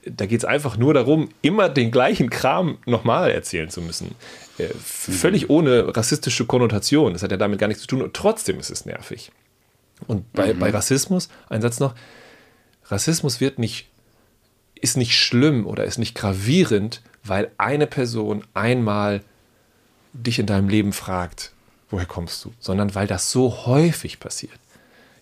da 0.05 0.25
geht 0.25 0.39
es 0.39 0.45
einfach 0.45 0.77
nur 0.77 0.93
darum, 0.93 1.29
immer 1.41 1.67
den 1.67 1.91
gleichen 1.91 2.29
Kram 2.29 2.77
nochmal 2.86 3.31
erzählen 3.31 3.69
zu 3.69 3.81
müssen. 3.81 4.15
Äh, 4.57 4.67
völlig 4.67 5.50
ohne 5.50 5.95
rassistische 5.95 6.45
Konnotation. 6.45 7.13
Das 7.13 7.24
hat 7.24 7.31
ja 7.31 7.38
damit 7.38 7.60
gar 7.60 7.67
nichts 7.67 7.81
zu 7.81 7.88
tun 7.88 8.01
und 8.01 8.13
trotzdem 8.13 8.60
ist 8.60 8.69
es 8.69 8.86
nervig. 8.86 9.31
Und 10.07 10.31
bei, 10.33 10.53
mhm. 10.53 10.60
bei 10.60 10.69
Rassismus, 10.69 11.29
ein 11.50 11.62
Satz 11.62 11.79
noch, 11.79 11.95
Rassismus 12.86 13.41
wird 13.41 13.57
nicht, 13.57 13.89
ist 14.75 14.98
nicht 14.98 15.17
schlimm 15.17 15.65
oder 15.65 15.86
ist 15.86 15.98
nicht 15.98 16.15
gravierend, 16.15 17.01
weil 17.24 17.51
eine 17.57 17.88
Person 17.88 18.43
einmal 18.53 19.22
dich 20.12 20.38
in 20.38 20.45
deinem 20.45 20.69
Leben 20.69 20.93
fragt, 20.93 21.53
woher 21.89 22.05
kommst 22.05 22.43
du, 22.45 22.53
sondern 22.60 22.93
weil 22.93 23.07
das 23.07 23.31
so 23.31 23.65
häufig 23.65 24.19
passiert. 24.19 24.60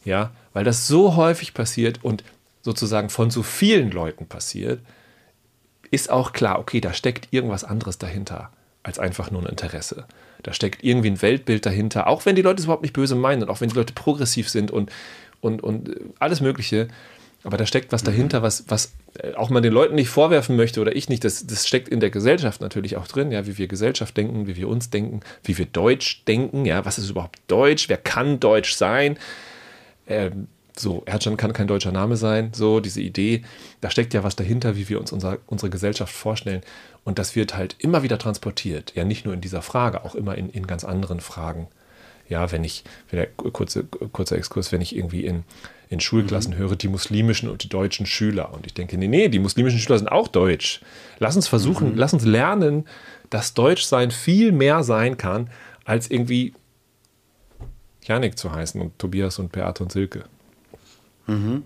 Ja, 0.04 0.32
weil 0.52 0.64
das 0.64 0.88
so 0.88 1.16
häufig 1.16 1.54
passiert 1.54 2.04
und 2.04 2.24
sozusagen 2.64 3.10
von 3.10 3.30
so 3.30 3.44
vielen 3.44 3.92
Leuten 3.92 4.26
passiert, 4.26 4.82
ist 5.92 6.10
auch 6.10 6.34
klar, 6.34 6.60
okay, 6.60 6.82
da 6.82 6.94
steckt 6.94 7.28
irgendwas 7.32 7.64
anderes 7.64 7.98
dahinter 7.98 8.52
als 8.84 9.00
einfach 9.00 9.32
nur 9.32 9.42
ein 9.44 9.50
Interesse. 9.50 10.06
Da 10.44 10.54
steckt 10.54 10.84
irgendwie 10.84 11.12
ein 11.12 11.22
Weltbild 11.22 11.66
dahinter, 11.66 12.08
auch 12.08 12.26
wenn 12.26 12.36
die 12.36 12.42
Leute 12.42 12.60
es 12.60 12.66
überhaupt 12.66 12.82
nicht 12.82 12.94
böse 12.94 13.16
meinen 13.16 13.44
und 13.44 13.50
auch 13.50 13.62
wenn 13.62 13.70
die 13.70 13.76
Leute 13.76 13.94
progressiv 13.94 14.50
sind 14.50 14.72
und, 14.72 14.92
und, 15.40 15.62
und 15.62 15.92
alles 16.20 16.42
Mögliche. 16.42 16.88
Aber 17.44 17.58
da 17.58 17.66
steckt 17.66 17.92
was 17.92 18.04
dahinter, 18.04 18.40
mhm. 18.40 18.44
was, 18.44 18.66
was 18.68 18.94
äh, 19.16 19.34
auch 19.34 19.50
man 19.50 19.64
den 19.64 19.74
Leuten 19.74 19.96
nicht 19.96 20.10
vorwerfen 20.10 20.56
möchte 20.56 20.82
oder 20.82 20.96
ich 20.96 21.10
nicht. 21.10 21.24
Das, 21.24 21.46
das 21.46 21.68
steckt 21.68 21.90
in 21.90 22.00
der 22.00 22.10
Gesellschaft 22.10 22.62
natürlich 22.62 22.98
auch 22.98 23.08
drin, 23.08 23.32
ja, 23.32 23.46
wie 23.48 23.58
wir 23.58 23.68
Gesellschaft 23.68 24.16
denken, 24.18 24.48
wie 24.48 24.56
wir 24.56 24.68
uns 24.68 24.90
denken, 24.90 25.22
wie 25.44 25.58
wir 25.58 25.66
Deutsch 25.66 26.24
denken, 26.26 26.66
ja, 26.66 26.86
was 26.86 26.98
ist 26.98 27.10
überhaupt 27.10 27.40
Deutsch, 27.48 27.90
wer 27.90 27.98
kann 27.98 28.40
Deutsch 28.40 28.74
sein? 28.74 29.18
Ähm, 30.08 30.48
so, 30.78 31.04
Erdjan 31.06 31.38
kann 31.38 31.54
kein 31.54 31.68
deutscher 31.68 31.92
Name 31.92 32.16
sein, 32.16 32.52
so, 32.54 32.80
diese 32.80 33.02
Idee, 33.02 33.44
da 33.82 33.90
steckt 33.90 34.14
ja 34.14 34.24
was 34.24 34.36
dahinter, 34.36 34.76
wie 34.76 34.88
wir 34.90 35.00
uns 35.00 35.12
unser, 35.12 35.38
unsere 35.48 35.70
Gesellschaft 35.70 36.14
vorstellen. 36.14 36.62
Und 37.04 37.20
das 37.20 37.36
wird 37.36 37.56
halt 37.56 37.76
immer 37.80 38.04
wieder 38.04 38.18
transportiert. 38.18 38.94
Ja, 38.96 39.04
nicht 39.04 39.26
nur 39.26 39.34
in 39.34 39.42
dieser 39.42 39.62
Frage, 39.62 40.06
auch 40.06 40.16
immer 40.16 40.38
in, 40.38 40.50
in 40.50 40.68
ganz 40.68 40.84
anderen 40.84 41.20
Fragen. 41.20 41.68
Ja, 42.30 42.52
wenn 42.52 42.64
ich, 42.64 42.84
wenn 43.10 43.28
kurze, 43.36 43.84
kurzer 43.84 44.38
Exkurs, 44.38 44.72
wenn 44.72 44.82
ich 44.82 44.96
irgendwie 44.96 45.26
in, 45.26 45.44
in 45.90 46.00
Schulklassen 46.00 46.54
mhm. 46.54 46.58
höre, 46.58 46.76
die 46.78 46.88
muslimischen 46.88 47.50
und 47.50 47.64
die 47.64 47.70
deutschen 47.70 48.06
Schüler. 48.06 48.54
Und 48.54 48.66
ich 48.66 48.74
denke, 48.74 48.98
nee, 48.98 49.08
nee, 49.08 49.28
die 49.28 49.40
muslimischen 49.40 49.80
Schüler 49.80 49.98
sind 49.98 50.08
auch 50.08 50.30
deutsch. 50.30 50.80
Lass 51.20 51.36
uns 51.36 51.48
versuchen, 51.48 51.92
mhm. 51.92 51.98
lass 51.98 52.14
uns 52.14 52.24
lernen, 52.24 52.86
dass 53.30 53.54
Deutschsein 53.54 54.12
viel 54.12 54.52
mehr 54.52 54.84
sein 54.84 55.18
kann, 55.18 55.50
als 55.84 56.10
irgendwie 56.10 56.54
Janik 58.04 58.38
zu 58.38 58.52
heißen 58.52 58.80
und 58.80 58.98
Tobias 58.98 59.40
und 59.40 59.52
Beate 59.52 59.84
und 59.84 59.92
Silke. 59.92 60.24
Mhm. 61.28 61.64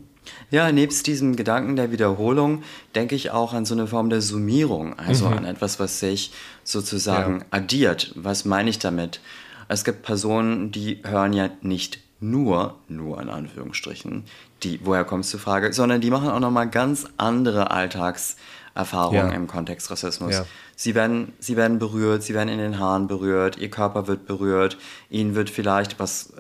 Ja, 0.50 0.72
nebst 0.72 1.08
diesem 1.08 1.36
Gedanken 1.36 1.76
der 1.76 1.92
Wiederholung 1.92 2.64
denke 2.96 3.16
ich 3.16 3.32
auch 3.32 3.54
an 3.54 3.66
so 3.66 3.76
eine 3.76 3.88
Form 3.88 4.10
der 4.10 4.22
Summierung, 4.22 4.98
also 4.98 5.28
mhm. 5.28 5.38
an 5.38 5.46
etwas, 5.46 5.80
was 5.80 6.00
sich 6.00 6.32
sozusagen 6.64 7.40
ja. 7.40 7.46
addiert. 7.52 8.12
Was 8.16 8.46
meine 8.46 8.70
ich 8.70 8.80
damit? 8.80 9.20
Es 9.68 9.84
gibt 9.84 10.04
Personen, 10.04 10.72
die 10.72 11.02
hören 11.04 11.34
ja 11.34 11.50
nicht 11.62 12.00
nur, 12.20 12.76
nur 12.88 13.22
in 13.22 13.30
Anführungsstrichen, 13.30 14.24
die 14.64 14.80
Woher 14.84 15.04
kommst 15.04 15.34
du 15.34 15.38
Frage, 15.38 15.74
sondern 15.74 16.02
die 16.02 16.10
machen 16.10 16.30
auch 16.30 16.40
nochmal 16.40 16.70
ganz 16.70 17.06
andere 17.18 17.72
Alltagserfahrungen 17.72 19.30
ja. 19.30 19.36
im 19.36 19.48
Kontext 19.48 19.92
Rassismus. 19.92 20.34
Ja. 20.34 20.46
Sie, 20.76 20.96
werden, 20.96 21.34
sie 21.40 21.56
werden 21.56 21.78
berührt, 21.78 22.24
sie 22.24 22.34
werden 22.34 22.50
in 22.50 22.58
den 22.58 22.80
Haaren 22.80 23.08
berührt, 23.08 23.58
ihr 23.58 23.70
Körper 23.70 24.08
wird 24.08 24.26
berührt, 24.26 24.78
ihnen 25.10 25.36
wird 25.36 25.50
vielleicht, 25.50 26.00
was 26.00 26.34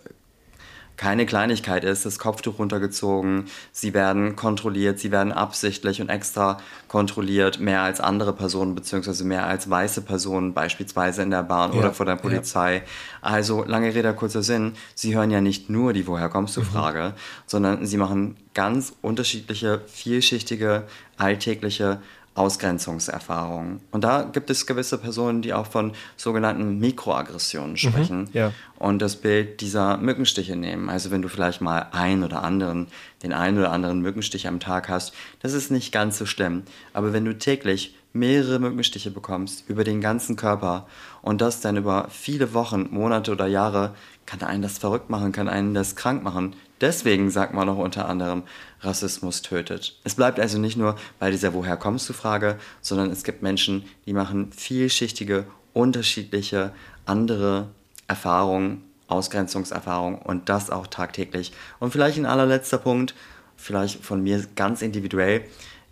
keine 0.98 1.26
Kleinigkeit 1.26 1.84
ist, 1.84 2.06
das 2.06 2.20
Kopftuch 2.20 2.60
runtergezogen, 2.60 3.46
sie 3.72 3.94
werden 3.94 4.36
kontrolliert, 4.36 5.00
sie 5.00 5.12
werden 5.12 5.32
absichtlich 5.32 6.02
und 6.02 6.10
extra 6.10 6.58
kontrolliert, 6.88 7.60
mehr 7.60 7.82
als 7.82 8.00
andere 8.00 8.34
Personen, 8.34 8.76
beziehungsweise 8.76 9.24
mehr 9.26 9.46
als 9.46 9.70
weiße 9.70 10.02
Personen, 10.02 10.54
beispielsweise 10.54 11.22
in 11.22 11.32
der 11.32 11.44
Bahn 11.44 11.74
ja, 11.74 11.80
oder 11.80 11.94
vor 11.94 12.06
der 12.06 12.16
Polizei. 12.16 12.78
Ja. 12.78 12.82
Also, 13.22 13.64
lange 13.64 13.94
Rede, 13.94 14.14
kurzer 14.14 14.44
Sinn, 14.44 14.74
sie 14.94 15.16
hören 15.16 15.32
ja 15.32 15.42
nicht 15.42 15.70
nur 15.70 15.94
die 15.94 16.08
Woher 16.08 16.30
kommst 16.30 16.56
du 16.58 16.62
mhm. 16.62 16.66
Frage, 16.66 17.14
sondern 17.46 17.86
sie 17.86 17.98
machen 17.98 18.38
ganz 18.54 18.94
unterschiedliche, 19.02 19.82
vielschichtige, 19.88 20.84
alltägliche 21.18 22.00
Ausgrenzungserfahrungen. 22.36 23.80
Und 23.92 24.04
da 24.04 24.24
gibt 24.24 24.50
es 24.50 24.66
gewisse 24.66 24.98
Personen, 24.98 25.42
die 25.42 25.54
auch 25.54 25.68
von 25.68 25.94
sogenannten 26.18 26.80
Mikroaggressionen 26.80 27.72
mhm, 27.72 27.78
sprechen 27.78 28.20
mhm, 28.20 28.30
ja. 28.34 28.52
Und 28.78 29.02
das 29.02 29.16
Bild 29.16 29.62
dieser 29.62 29.98
Mückenstiche 29.98 30.56
nehmen. 30.56 30.90
Also 30.90 31.12
wenn 31.12 31.22
du 31.22 31.30
vielleicht 31.30 31.62
mal 31.62 31.88
einen 31.92 32.24
oder 32.24 32.44
anderen, 32.44 32.88
den 33.24 33.34
einen 33.34 33.58
oder 33.58 33.72
anderen 33.72 34.02
Mückenstich 34.02 34.48
am 34.48 34.60
Tag 34.60 34.90
hast, 34.90 35.14
das 35.42 35.54
ist 35.54 35.72
nicht 35.72 35.92
ganz 35.92 36.18
so 36.18 36.26
schlimm. 36.26 36.64
Aber 36.94 37.14
wenn 37.14 37.26
du 37.26 37.38
täglich 37.38 37.96
mehrere 38.14 38.60
Mückenstiche 38.60 39.12
bekommst 39.12 39.70
über 39.70 39.84
den 39.84 40.00
ganzen 40.00 40.38
Körper 40.38 40.88
und 41.22 41.42
das 41.42 41.60
dann 41.60 41.78
über 41.78 42.08
viele 42.10 42.54
Wochen, 42.54 42.88
Monate 42.92 43.32
oder 43.32 43.46
Jahre, 43.46 43.94
kann 44.26 44.42
einen 44.42 44.62
das 44.62 44.78
verrückt 44.78 45.10
machen, 45.10 45.32
kann 45.32 45.50
einen 45.50 45.74
das 45.74 45.96
krank 45.96 46.24
machen. 46.24 46.56
Deswegen 46.82 47.30
sagt 47.30 47.54
man 47.54 47.70
auch 47.70 47.78
unter 47.78 48.10
anderem, 48.10 48.44
Rassismus 48.82 49.42
tötet. 49.42 50.00
Es 50.04 50.16
bleibt 50.16 50.40
also 50.40 50.58
nicht 50.58 50.78
nur 50.78 50.96
bei 51.20 51.32
dieser 51.32 51.54
Woher 51.54 51.78
kommst 51.78 52.08
du 52.10 52.14
Frage, 52.14 52.58
sondern 52.82 53.12
es 53.12 53.24
gibt 53.24 53.42
Menschen, 53.42 53.84
die 54.06 54.14
machen 54.14 54.52
vielschichtige, 54.52 55.46
unterschiedliche, 55.74 56.74
andere 57.06 57.70
Erfahrungen, 58.08 58.84
Ausgrenzungserfahrungen 59.08 60.20
und 60.20 60.50
das 60.50 60.70
auch 60.70 60.88
tagtäglich. 60.88 61.52
Und 61.80 61.92
vielleicht 61.92 62.18
ein 62.18 62.26
allerletzter 62.26 62.78
Punkt, 62.78 63.16
vielleicht 63.56 64.04
von 64.04 64.22
mir 64.22 64.46
ganz 64.56 64.82
individuell. 64.82 65.44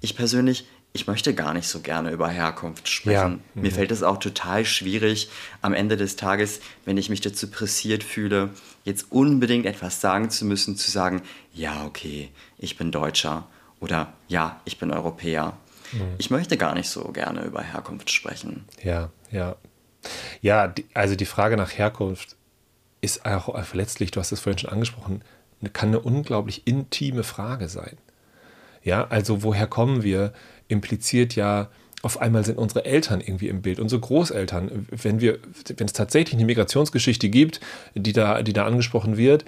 Ich 0.01 0.15
persönlich 0.15 0.65
ich 0.95 1.07
möchte 1.07 1.33
gar 1.33 1.55
nicht 1.55 1.67
so 1.67 1.79
gerne 1.79 2.11
über 2.11 2.29
Herkunft 2.29 2.87
sprechen. 2.87 3.41
Ja. 3.55 3.61
Mir 3.61 3.71
mhm. 3.71 3.75
fällt 3.75 3.91
es 3.91 4.03
auch 4.03 4.17
total 4.17 4.63
schwierig, 4.63 5.29
am 5.61 5.73
Ende 5.73 5.97
des 5.97 6.15
Tages, 6.15 6.61
wenn 6.85 6.97
ich 6.97 7.09
mich 7.09 7.19
dazu 7.19 7.49
pressiert 7.49 8.03
fühle, 8.03 8.51
jetzt 8.83 9.11
unbedingt 9.11 9.65
etwas 9.65 10.01
sagen 10.01 10.29
zu 10.29 10.45
müssen, 10.45 10.77
zu 10.77 10.91
sagen, 10.91 11.23
ja, 11.51 11.83
okay, 11.85 12.29
ich 12.59 12.77
bin 12.77 12.91
Deutscher 12.91 13.47
oder 13.79 14.13
ja, 14.27 14.61
ich 14.65 14.77
bin 14.77 14.91
Europäer. 14.91 15.57
Mhm. 15.91 16.13
Ich 16.19 16.29
möchte 16.29 16.57
gar 16.57 16.75
nicht 16.75 16.89
so 16.89 17.05
gerne 17.11 17.43
über 17.43 17.63
Herkunft 17.63 18.11
sprechen. 18.11 18.65
Ja, 18.83 19.09
ja. 19.31 19.55
Ja, 20.43 20.67
die, 20.67 20.85
also 20.93 21.15
die 21.15 21.25
Frage 21.25 21.57
nach 21.57 21.71
Herkunft 21.75 22.35
ist 23.01 23.25
auch 23.25 23.73
letztlich, 23.73 24.11
du 24.11 24.19
hast 24.19 24.31
es 24.31 24.41
vorhin 24.41 24.59
schon 24.59 24.69
angesprochen, 24.69 25.23
kann 25.71 25.89
eine 25.89 26.01
unglaublich 26.01 26.67
intime 26.67 27.23
Frage 27.23 27.69
sein. 27.69 27.97
Ja, 28.83 29.07
also 29.07 29.41
woher 29.41 29.65
kommen 29.65 30.03
wir? 30.03 30.33
impliziert 30.67 31.35
ja, 31.35 31.69
auf 32.01 32.19
einmal 32.19 32.43
sind 32.43 32.57
unsere 32.57 32.85
Eltern 32.85 33.21
irgendwie 33.21 33.47
im 33.47 33.61
Bild, 33.61 33.79
unsere 33.79 34.01
Großeltern. 34.01 34.87
Wenn 34.89 35.21
wir, 35.21 35.39
wenn 35.77 35.87
es 35.87 35.93
tatsächlich 35.93 36.35
eine 36.35 36.45
Migrationsgeschichte 36.45 37.29
gibt, 37.29 37.61
die 37.95 38.11
da, 38.11 38.41
die 38.43 38.53
da 38.53 38.65
angesprochen 38.65 39.15
wird, 39.15 39.45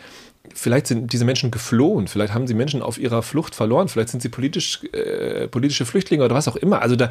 vielleicht 0.53 0.88
sind 0.88 1.12
diese 1.12 1.25
Menschen 1.25 1.51
geflohen, 1.51 2.08
vielleicht 2.08 2.34
haben 2.34 2.47
sie 2.47 2.53
Menschen 2.53 2.81
auf 2.81 2.97
ihrer 2.97 3.23
Flucht 3.23 3.55
verloren, 3.55 3.89
vielleicht 3.89 4.10
sind 4.10 4.21
sie 4.21 4.29
politisch, 4.29 4.84
äh, 4.93 5.47
politische 5.47 5.86
Flüchtlinge 5.86 6.23
oder 6.23 6.36
was 6.36 6.47
auch 6.47 6.55
immer. 6.55 6.81
Also 6.81 6.95
da, 6.95 7.10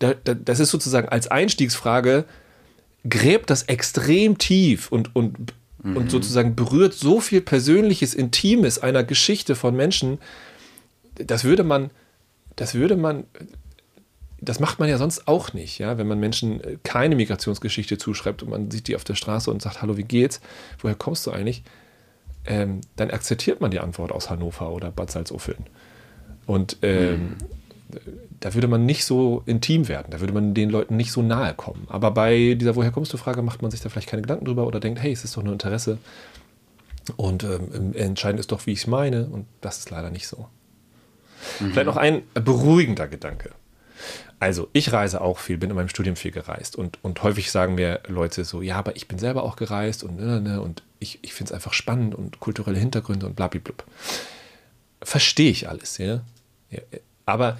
da, 0.00 0.14
das 0.14 0.58
ist 0.58 0.70
sozusagen 0.70 1.08
als 1.08 1.28
Einstiegsfrage, 1.28 2.24
gräbt 3.08 3.50
das 3.50 3.64
extrem 3.64 4.38
tief 4.38 4.90
und, 4.90 5.14
und, 5.16 5.54
mhm. 5.82 5.96
und 5.96 6.10
sozusagen 6.10 6.54
berührt 6.54 6.94
so 6.94 7.20
viel 7.20 7.40
Persönliches, 7.40 8.14
Intimes 8.14 8.78
einer 8.78 9.04
Geschichte 9.04 9.54
von 9.54 9.74
Menschen, 9.74 10.18
das 11.14 11.44
würde 11.44 11.64
man 11.64 11.90
das 12.56 12.74
würde 12.74 12.96
man, 12.96 13.24
das 14.38 14.60
macht 14.60 14.80
man 14.80 14.88
ja 14.88 14.98
sonst 14.98 15.26
auch 15.28 15.54
nicht, 15.54 15.78
ja, 15.78 15.96
wenn 15.96 16.06
man 16.06 16.20
Menschen 16.20 16.60
äh, 16.62 16.76
keine 16.82 17.16
Migrationsgeschichte 17.16 17.96
zuschreibt 17.96 18.42
und 18.42 18.50
man 18.50 18.70
sieht 18.70 18.88
die 18.88 18.96
auf 18.96 19.04
der 19.04 19.14
Straße 19.14 19.50
und 19.50 19.62
sagt, 19.62 19.80
hallo, 19.80 19.96
wie 19.96 20.04
geht's? 20.04 20.42
Woher 20.80 20.96
kommst 20.96 21.26
du 21.26 21.30
eigentlich? 21.30 21.62
ähm, 22.46 22.80
dann 22.96 23.10
akzeptiert 23.10 23.60
man 23.60 23.70
die 23.70 23.80
Antwort 23.80 24.12
aus 24.12 24.30
Hannover 24.30 24.70
oder 24.70 24.90
Bad 24.90 25.10
Salzuffeln. 25.10 25.66
Und 26.46 26.78
ähm, 26.82 27.20
mhm. 27.20 27.36
Da 28.40 28.54
würde 28.54 28.68
man 28.68 28.86
nicht 28.86 29.04
so 29.04 29.42
intim 29.46 29.88
werden, 29.88 30.10
da 30.10 30.20
würde 30.20 30.32
man 30.32 30.54
den 30.54 30.70
Leuten 30.70 30.96
nicht 30.96 31.12
so 31.12 31.22
nahe 31.22 31.54
kommen. 31.54 31.86
Aber 31.88 32.10
bei 32.10 32.54
dieser 32.54 32.76
Woher 32.76 32.90
kommst 32.90 33.12
du 33.12 33.16
Frage 33.16 33.42
macht 33.42 33.62
man 33.62 33.70
sich 33.70 33.80
da 33.80 33.88
vielleicht 33.88 34.08
keine 34.08 34.22
Gedanken 34.22 34.44
drüber 34.44 34.66
oder 34.66 34.80
denkt, 34.80 35.00
hey, 35.00 35.12
es 35.12 35.24
ist 35.24 35.36
doch 35.36 35.42
nur 35.42 35.52
Interesse. 35.52 35.98
Und 37.16 37.44
ähm, 37.44 37.94
entscheidend 37.94 38.40
ist 38.40 38.52
doch, 38.52 38.66
wie 38.66 38.72
ich 38.72 38.80
es 38.80 38.86
meine. 38.86 39.26
Und 39.26 39.46
das 39.60 39.78
ist 39.78 39.90
leider 39.90 40.10
nicht 40.10 40.28
so. 40.28 40.48
Mhm. 41.60 41.72
Vielleicht 41.72 41.86
noch 41.86 41.96
ein 41.96 42.22
beruhigender 42.34 43.08
Gedanke. 43.08 43.50
Also, 44.38 44.68
ich 44.72 44.92
reise 44.92 45.20
auch 45.20 45.38
viel, 45.38 45.58
bin 45.58 45.70
in 45.70 45.76
meinem 45.76 45.88
Studium 45.88 46.16
viel 46.16 46.30
gereist. 46.30 46.76
Und, 46.76 46.98
und 47.02 47.22
häufig 47.22 47.50
sagen 47.50 47.74
mir 47.74 48.00
Leute 48.08 48.44
so, 48.44 48.62
ja, 48.62 48.76
aber 48.76 48.96
ich 48.96 49.06
bin 49.06 49.18
selber 49.18 49.42
auch 49.42 49.56
gereist 49.56 50.02
und, 50.02 50.18
ne, 50.18 50.40
ne, 50.40 50.62
und 50.62 50.82
ich, 50.98 51.18
ich 51.22 51.34
finde 51.34 51.50
es 51.50 51.54
einfach 51.54 51.74
spannend 51.74 52.14
und 52.14 52.40
kulturelle 52.40 52.78
Hintergründe 52.78 53.26
und 53.26 53.36
blablabla. 53.36 53.74
Verstehe 55.02 55.50
ich 55.50 55.68
alles, 55.68 55.98
ja. 55.98 56.20
ja 56.70 56.80
aber 57.26 57.50
äh, 57.50 57.54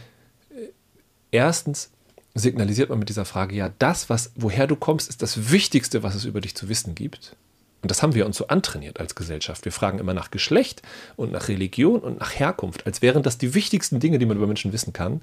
erstens 1.31 1.91
signalisiert 2.35 2.91
man 2.91 2.99
mit 2.99 3.09
dieser 3.09 3.25
Frage, 3.25 3.55
ja, 3.55 3.71
das, 3.79 4.09
was, 4.09 4.33
woher 4.37 4.67
du 4.67 4.77
kommst, 4.77 5.09
ist 5.09 5.23
das 5.23 5.51
Wichtigste, 5.51 6.03
was 6.03 6.15
es 6.15 6.25
über 6.25 6.41
dich 6.41 6.55
zu 6.55 6.69
wissen 6.69 6.95
gibt. 6.95 7.37
Und 7.83 7.91
das 7.91 8.03
haben 8.03 8.15
wir 8.15 8.27
uns 8.27 8.37
so 8.37 8.47
antrainiert 8.49 9.01
als 9.01 9.15
Gesellschaft. 9.15 9.65
Wir 9.65 9.73
fragen 9.73 9.99
immer 9.99 10.15
nach 10.15 10.31
Geschlecht 10.31 10.83
und 11.17 11.33
nach 11.33 11.49
Religion 11.49 12.01
und 12.01 12.21
nach 12.21 12.39
Herkunft, 12.39 12.87
als 12.87 13.01
wären 13.01 13.23
das 13.23 13.39
die 13.39 13.55
wichtigsten 13.55 14.01
Dinge, 14.01 14.19
die 14.19 14.27
man 14.27 14.37
über 14.37 14.47
Menschen 14.47 14.73
wissen 14.73 14.93
kann. 14.93 15.23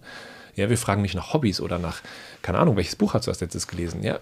Ja, 0.55 0.69
wir 0.69 0.77
fragen 0.77 1.03
nicht 1.03 1.13
nach 1.13 1.33
Hobbys 1.33 1.61
oder 1.61 1.77
nach, 1.77 2.01
keine 2.41 2.57
Ahnung, 2.57 2.75
welches 2.75 2.95
Buch 2.95 3.13
hast 3.13 3.27
du 3.27 3.31
als 3.31 3.41
letztes 3.41 3.67
gelesen? 3.67 4.01
Ja, 4.03 4.19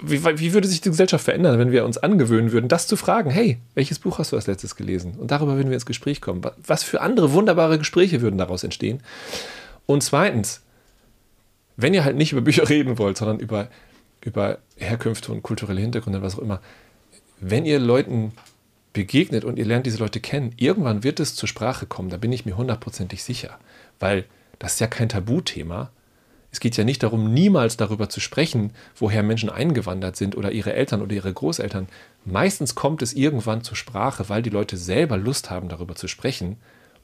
wie, 0.00 0.22
wie, 0.22 0.52
würde 0.52 0.68
sich 0.68 0.80
die 0.80 0.90
Gesellschaft 0.90 1.24
verändern, 1.24 1.58
wenn 1.58 1.72
wir 1.72 1.84
uns 1.84 1.98
angewöhnen 1.98 2.52
würden, 2.52 2.68
das 2.68 2.86
zu 2.86 2.96
fragen? 2.96 3.30
Hey, 3.30 3.58
welches 3.74 3.98
Buch 3.98 4.18
hast 4.18 4.32
du 4.32 4.36
als 4.36 4.46
letztes 4.46 4.76
gelesen? 4.76 5.14
Und 5.18 5.30
darüber 5.30 5.56
würden 5.56 5.70
wir 5.70 5.74
ins 5.74 5.86
Gespräch 5.86 6.20
kommen. 6.20 6.42
Was 6.66 6.82
für 6.82 7.00
andere 7.00 7.32
wunderbare 7.32 7.78
Gespräche 7.78 8.20
würden 8.20 8.38
daraus 8.38 8.64
entstehen? 8.64 9.02
Und 9.86 10.02
zweitens, 10.02 10.60
wenn 11.76 11.94
ihr 11.94 12.04
halt 12.04 12.16
nicht 12.16 12.32
über 12.32 12.40
Bücher 12.40 12.68
reden 12.68 12.98
wollt, 12.98 13.16
sondern 13.16 13.38
über, 13.38 13.68
über 14.20 14.58
Herkünfte 14.76 15.32
und 15.32 15.42
kulturelle 15.42 15.80
Hintergründe, 15.80 16.22
was 16.22 16.36
auch 16.36 16.42
immer, 16.42 16.60
wenn 17.40 17.64
ihr 17.64 17.80
Leuten 17.80 18.32
begegnet 18.92 19.44
und 19.44 19.58
ihr 19.58 19.64
lernt 19.64 19.86
diese 19.86 19.98
Leute 19.98 20.20
kennen, 20.20 20.52
irgendwann 20.56 21.02
wird 21.02 21.20
es 21.20 21.34
zur 21.34 21.48
Sprache 21.48 21.86
kommen, 21.86 22.10
da 22.10 22.16
bin 22.16 22.32
ich 22.32 22.44
mir 22.44 22.56
hundertprozentig 22.56 23.22
sicher. 23.24 23.58
Weil 23.98 24.24
das 24.58 24.74
ist 24.74 24.80
ja 24.80 24.86
kein 24.86 25.08
Tabuthema. 25.08 25.90
Es 26.50 26.60
geht 26.60 26.76
ja 26.76 26.84
nicht 26.84 27.02
darum, 27.02 27.32
niemals 27.32 27.78
darüber 27.78 28.10
zu 28.10 28.20
sprechen, 28.20 28.72
woher 28.94 29.22
Menschen 29.22 29.48
eingewandert 29.48 30.16
sind 30.16 30.36
oder 30.36 30.52
ihre 30.52 30.74
Eltern 30.74 31.00
oder 31.00 31.14
ihre 31.14 31.32
Großeltern. 31.32 31.88
Meistens 32.26 32.74
kommt 32.74 33.00
es 33.00 33.14
irgendwann 33.14 33.64
zur 33.64 33.76
Sprache, 33.76 34.28
weil 34.28 34.42
die 34.42 34.50
Leute 34.50 34.76
selber 34.76 35.16
Lust 35.16 35.50
haben, 35.50 35.70
darüber 35.70 35.94
zu 35.94 36.08
sprechen. 36.08 36.58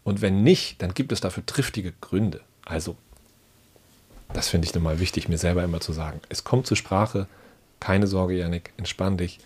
Und 0.05 0.21
wenn 0.21 0.43
nicht, 0.43 0.83
dann 0.83 0.93
gibt 0.93 1.13
es 1.13 1.21
dafür 1.21 1.47
triftige 1.47 1.95
Gründe. 2.01 2.43
Also, 2.67 2.97
das 4.33 4.49
finde 4.49 4.67
ich 4.67 4.75
nochmal 4.75 5.01
wichtig, 5.01 5.29
mir 5.29 5.39
selber 5.39 5.65
immer 5.65 5.81
zu 5.81 5.93
sagen. 5.93 6.21
Es 6.29 6.45
kommt 6.45 6.67
zur 6.67 6.77
Sprache. 6.77 7.27
Keine 7.81 8.07
Sorge, 8.07 8.35
Janik, 8.35 8.73
entspann 8.77 9.17
dich. 9.17 9.39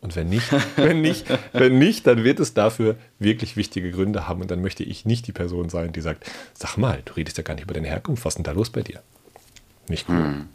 Und 0.00 0.16
wenn 0.16 0.28
nicht, 0.28 0.50
wenn 0.76 1.02
nicht, 1.02 1.26
wenn 1.52 1.78
nicht, 1.78 2.06
dann 2.06 2.24
wird 2.24 2.40
es 2.40 2.54
dafür 2.54 2.96
wirklich 3.18 3.56
wichtige 3.56 3.90
Gründe 3.90 4.28
haben. 4.28 4.40
Und 4.40 4.50
dann 4.50 4.62
möchte 4.62 4.82
ich 4.82 5.04
nicht 5.04 5.26
die 5.26 5.32
Person 5.32 5.68
sein, 5.68 5.92
die 5.92 6.00
sagt, 6.00 6.30
sag 6.54 6.76
mal, 6.76 7.02
du 7.04 7.14
redest 7.14 7.36
ja 7.36 7.42
gar 7.42 7.54
nicht 7.54 7.64
über 7.64 7.74
deine 7.74 7.88
Herkunft, 7.88 8.24
was 8.24 8.32
ist 8.32 8.38
denn 8.38 8.44
da 8.44 8.52
los 8.52 8.70
bei 8.70 8.82
dir? 8.82 9.02
Nicht 9.88 10.08
cool. 10.08 10.16
Hm. 10.16 10.48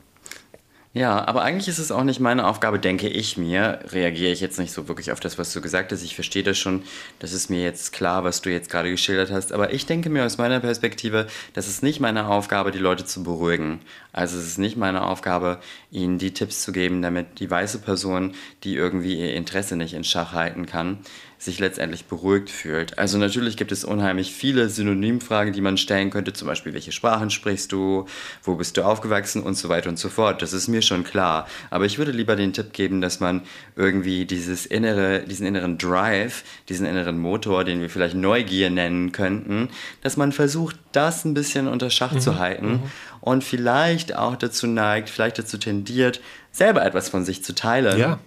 Ja, 0.96 1.28
aber 1.28 1.42
eigentlich 1.42 1.68
ist 1.68 1.78
es 1.78 1.92
auch 1.92 2.06
nicht 2.06 2.22
meine 2.22 2.48
Aufgabe, 2.48 2.80
denke 2.80 3.10
ich 3.10 3.36
mir. 3.36 3.80
Reagiere 3.90 4.32
ich 4.32 4.40
jetzt 4.40 4.58
nicht 4.58 4.72
so 4.72 4.88
wirklich 4.88 5.12
auf 5.12 5.20
das, 5.20 5.38
was 5.38 5.52
du 5.52 5.60
gesagt 5.60 5.92
hast. 5.92 6.04
Ich 6.04 6.16
verstehe 6.16 6.42
das 6.42 6.58
schon. 6.58 6.84
Das 7.20 7.34
ist 7.34 7.50
mir 7.50 7.62
jetzt 7.62 7.92
klar, 7.92 8.24
was 8.24 8.42
du 8.42 8.50
jetzt 8.50 8.70
gerade 8.70 8.90
geschildert 8.90 9.30
hast. 9.30 9.52
Aber 9.52 9.74
ich 9.74 9.86
denke 9.86 10.10
mir 10.10 10.26
aus 10.26 10.38
meiner 10.38 10.62
Perspektive, 10.62 11.28
das 11.52 11.68
ist 11.68 11.84
nicht 11.84 12.00
meine 12.00 12.30
Aufgabe, 12.30 12.72
die 12.72 12.80
Leute 12.80 13.04
zu 13.04 13.24
beruhigen. 13.24 13.82
Also 14.15 14.38
es 14.38 14.47
ist 14.47 14.60
nicht 14.60 14.78
meine 14.78 15.04
Aufgabe, 15.04 15.60
ihnen 15.91 16.17
die 16.19 16.34
Tipps 16.34 16.62
zu 16.63 16.71
geben, 16.71 17.01
damit 17.01 17.41
die 17.41 17.51
weiße 17.51 17.80
Person, 17.80 18.34
die 18.63 18.73
irgendwie 18.75 19.19
ihr 19.19 19.34
Interesse 19.34 19.75
nicht 19.75 19.93
in 19.93 20.06
Schach 20.06 20.32
halten 20.32 20.65
kann, 20.65 20.99
sich 21.38 21.60
letztendlich 21.60 22.06
beruhigt 22.06 22.49
fühlt. 22.49 22.97
Also 22.97 23.17
natürlich 23.17 23.58
gibt 23.58 23.73
es 23.73 23.84
unheimlich 23.84 24.34
viele 24.34 24.69
Synonymfragen, 24.69 25.51
die 25.51 25.60
man 25.60 25.78
stellen 25.78 26.10
könnte, 26.10 26.32
zum 26.32 26.47
Beispiel, 26.47 26.73
welche 26.73 26.93
Sprachen 26.93 27.30
sprichst 27.30 27.73
du, 27.73 28.06
wo 28.41 28.56
bist 28.56 28.78
du 28.78 28.84
aufgewachsen 28.84 29.43
und 29.43 29.56
so 29.56 29.67
weiter 29.67 29.89
und 29.89 29.99
so 29.99 30.08
fort. 30.08 30.41
Das 30.41 30.54
ist 30.54 30.69
mir 30.69 30.82
schon 30.82 31.04
klar. 31.04 31.45
Aber 31.69 31.86
ich 31.86 31.97
würde 31.97 32.12
lieber 32.12 32.38
den 32.38 32.54
Tipp 32.54 32.71
geben, 32.71 33.01
dass 33.01 33.19
man 33.19 33.41
irgendwie 33.75 34.25
dieses 34.25 34.65
innere, 34.65 35.23
diesen 35.23 35.45
inneren 35.45 35.78
Drive, 35.78 36.45
diesen 36.69 36.88
inneren 36.88 37.19
Motor, 37.19 37.65
den 37.65 37.82
wir 37.82 37.89
vielleicht 37.89 38.15
Neugier 38.15 38.69
nennen 38.69 39.12
könnten, 39.12 39.69
dass 40.01 40.15
man 40.15 40.32
versucht, 40.32 40.78
das 40.93 41.25
ein 41.25 41.34
bisschen 41.34 41.67
unter 41.67 41.89
Schach 41.89 42.13
mhm. 42.13 42.19
zu 42.21 42.39
halten 42.39 42.71
mhm. 42.71 42.84
Und 43.26 43.44
vielleicht 43.44 44.16
auch 44.16 44.38
dazu 44.38 44.68
neigt, 44.68 45.10
vielleicht 45.10 45.38
dazu 45.38 45.58
tendiert, 45.58 46.22
selber 46.52 46.86
etwas 46.86 47.10
von 47.10 47.26
sich 47.26 47.44
zu 47.44 47.54
teilen. 47.54 48.00
Ja 48.00 48.20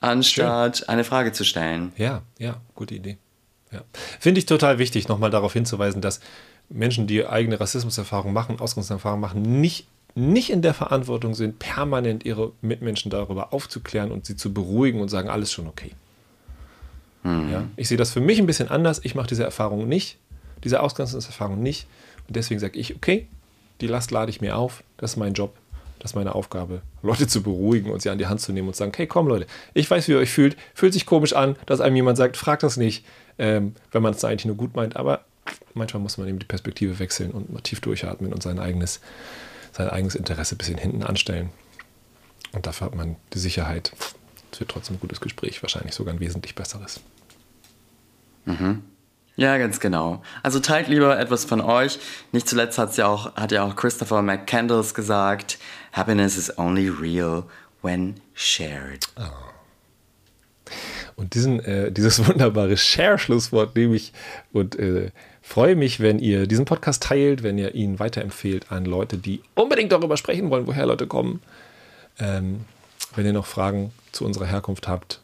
anstatt 0.00 0.78
Schön. 0.78 0.88
eine 0.88 1.04
Frage 1.04 1.32
zu 1.32 1.44
stellen. 1.44 1.92
Ja, 1.96 2.22
ja, 2.38 2.60
gute 2.74 2.94
Idee. 2.94 3.18
Ja. 3.72 3.82
Finde 4.18 4.38
ich 4.38 4.46
total 4.46 4.78
wichtig, 4.78 5.08
nochmal 5.08 5.30
darauf 5.30 5.52
hinzuweisen, 5.52 6.00
dass 6.00 6.20
Menschen, 6.68 7.06
die 7.06 7.26
eigene 7.26 7.60
Rassismuserfahrungen 7.60 8.32
machen, 8.32 8.60
Ausgrenzungserfahrungen 8.60 9.20
machen, 9.20 9.60
nicht, 9.60 9.86
nicht 10.14 10.50
in 10.50 10.62
der 10.62 10.74
Verantwortung 10.74 11.34
sind, 11.34 11.58
permanent 11.58 12.24
ihre 12.24 12.52
Mitmenschen 12.60 13.10
darüber 13.10 13.52
aufzuklären 13.52 14.10
und 14.10 14.26
sie 14.26 14.36
zu 14.36 14.52
beruhigen 14.52 15.00
und 15.00 15.08
sagen, 15.08 15.28
alles 15.28 15.52
schon 15.52 15.66
okay. 15.66 15.92
Mhm. 17.24 17.50
Ja, 17.50 17.64
ich 17.76 17.88
sehe 17.88 17.98
das 17.98 18.12
für 18.12 18.20
mich 18.20 18.38
ein 18.38 18.46
bisschen 18.46 18.68
anders. 18.68 19.00
Ich 19.02 19.14
mache 19.14 19.26
diese 19.26 19.44
Erfahrung 19.44 19.88
nicht, 19.88 20.18
diese 20.64 20.80
Ausgrenzungserfahrung 20.80 21.60
nicht. 21.62 21.86
Und 22.26 22.36
deswegen 22.36 22.60
sage 22.60 22.78
ich, 22.78 22.94
okay, 22.94 23.28
die 23.80 23.86
Last 23.86 24.10
lade 24.10 24.30
ich 24.30 24.40
mir 24.40 24.56
auf, 24.56 24.82
das 24.96 25.12
ist 25.12 25.16
mein 25.16 25.34
Job. 25.34 25.54
Das 25.98 26.12
ist 26.12 26.14
meine 26.14 26.34
Aufgabe, 26.34 26.82
Leute 27.02 27.26
zu 27.26 27.42
beruhigen 27.42 27.90
und 27.90 28.00
sie 28.00 28.10
an 28.10 28.18
die 28.18 28.28
Hand 28.28 28.40
zu 28.40 28.52
nehmen 28.52 28.68
und 28.68 28.74
zu 28.74 28.78
sagen, 28.78 28.92
hey 28.94 29.08
komm 29.08 29.26
Leute, 29.26 29.46
ich 29.74 29.90
weiß, 29.90 30.06
wie 30.06 30.12
ihr 30.12 30.18
euch 30.18 30.30
fühlt, 30.30 30.56
fühlt 30.72 30.92
sich 30.92 31.06
komisch 31.06 31.32
an, 31.32 31.56
dass 31.66 31.80
einem 31.80 31.96
jemand 31.96 32.16
sagt, 32.16 32.36
fragt 32.36 32.62
das 32.62 32.76
nicht, 32.76 33.04
ähm, 33.38 33.74
wenn 33.90 34.02
man 34.02 34.14
es 34.14 34.22
eigentlich 34.24 34.44
nur 34.44 34.54
gut 34.54 34.76
meint, 34.76 34.94
aber 34.94 35.24
manchmal 35.74 36.02
muss 36.02 36.18
man 36.18 36.28
eben 36.28 36.38
die 36.38 36.46
Perspektive 36.46 36.98
wechseln 36.98 37.32
und 37.32 37.52
mal 37.52 37.60
tief 37.62 37.80
durchatmen 37.80 38.32
und 38.32 38.42
sein 38.42 38.58
eigenes, 38.58 39.00
sein 39.72 39.88
eigenes 39.88 40.14
Interesse 40.14 40.54
ein 40.54 40.58
bisschen 40.58 40.78
hinten 40.78 41.02
anstellen. 41.02 41.50
Und 42.52 42.66
dafür 42.66 42.86
hat 42.86 42.94
man 42.94 43.16
die 43.34 43.38
Sicherheit, 43.38 43.92
es 44.52 44.60
wird 44.60 44.70
trotzdem 44.70 44.96
ein 44.96 45.00
gutes 45.00 45.20
Gespräch, 45.20 45.62
wahrscheinlich 45.62 45.94
sogar 45.94 46.14
ein 46.14 46.20
wesentlich 46.20 46.54
besseres. 46.54 47.00
Mhm. 48.44 48.82
Ja, 49.38 49.56
ganz 49.56 49.78
genau. 49.78 50.20
Also 50.42 50.58
teilt 50.58 50.88
lieber 50.88 51.16
etwas 51.16 51.44
von 51.44 51.60
euch. 51.60 52.00
Nicht 52.32 52.48
zuletzt 52.48 52.76
hat's 52.76 52.96
ja 52.96 53.06
auch, 53.06 53.36
hat 53.36 53.52
ja 53.52 53.62
auch 53.62 53.76
Christopher 53.76 54.20
McCandles 54.20 54.94
gesagt, 54.94 55.60
Happiness 55.92 56.36
is 56.36 56.58
only 56.58 56.88
real 56.88 57.44
when 57.80 58.16
shared. 58.34 59.06
Oh. 59.16 60.72
Und 61.14 61.34
diesen, 61.34 61.60
äh, 61.60 61.92
dieses 61.92 62.18
wunderbare 62.26 62.76
Share-Schlusswort 62.76 63.76
nehme 63.76 63.94
ich 63.94 64.12
und 64.52 64.76
äh, 64.76 65.12
freue 65.40 65.76
mich, 65.76 66.00
wenn 66.00 66.18
ihr 66.18 66.48
diesen 66.48 66.64
Podcast 66.64 67.04
teilt, 67.04 67.44
wenn 67.44 67.58
ihr 67.58 67.76
ihn 67.76 68.00
weiterempfehlt 68.00 68.72
an 68.72 68.86
Leute, 68.86 69.18
die 69.18 69.40
unbedingt 69.54 69.92
darüber 69.92 70.16
sprechen 70.16 70.50
wollen, 70.50 70.66
woher 70.66 70.86
Leute 70.86 71.06
kommen. 71.06 71.42
Ähm, 72.18 72.64
wenn 73.14 73.24
ihr 73.24 73.32
noch 73.32 73.46
Fragen 73.46 73.92
zu 74.10 74.24
unserer 74.24 74.46
Herkunft 74.46 74.88
habt, 74.88 75.20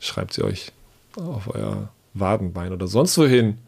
schreibt 0.00 0.32
sie 0.32 0.42
euch 0.42 0.72
auf 1.16 1.54
euer 1.54 1.90
Wadenbein 2.20 2.72
oder 2.72 2.86
sonst 2.86 3.16
wohin. 3.18 3.58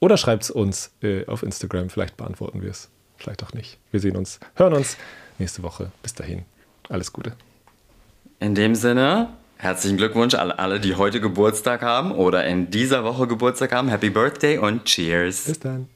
Oder 0.00 0.16
schreibt 0.16 0.44
es 0.44 0.50
uns 0.50 0.90
äh, 1.02 1.26
auf 1.26 1.42
Instagram. 1.42 1.88
Vielleicht 1.90 2.16
beantworten 2.16 2.62
wir 2.62 2.70
es. 2.70 2.90
Vielleicht 3.16 3.42
auch 3.42 3.52
nicht. 3.52 3.78
Wir 3.90 4.00
sehen 4.00 4.16
uns, 4.16 4.40
hören 4.54 4.74
uns 4.74 4.96
nächste 5.38 5.62
Woche. 5.62 5.90
Bis 6.02 6.14
dahin. 6.14 6.42
Alles 6.88 7.12
Gute. 7.12 7.32
In 8.40 8.54
dem 8.54 8.74
Sinne, 8.74 9.30
herzlichen 9.56 9.96
Glückwunsch 9.96 10.34
an 10.34 10.50
alle, 10.50 10.80
die 10.80 10.96
heute 10.96 11.20
Geburtstag 11.20 11.82
haben 11.82 12.12
oder 12.12 12.44
in 12.44 12.70
dieser 12.70 13.04
Woche 13.04 13.26
Geburtstag 13.26 13.72
haben. 13.72 13.88
Happy 13.88 14.10
Birthday 14.10 14.58
und 14.58 14.84
Cheers. 14.84 15.44
Bis 15.44 15.60
dann. 15.60 15.88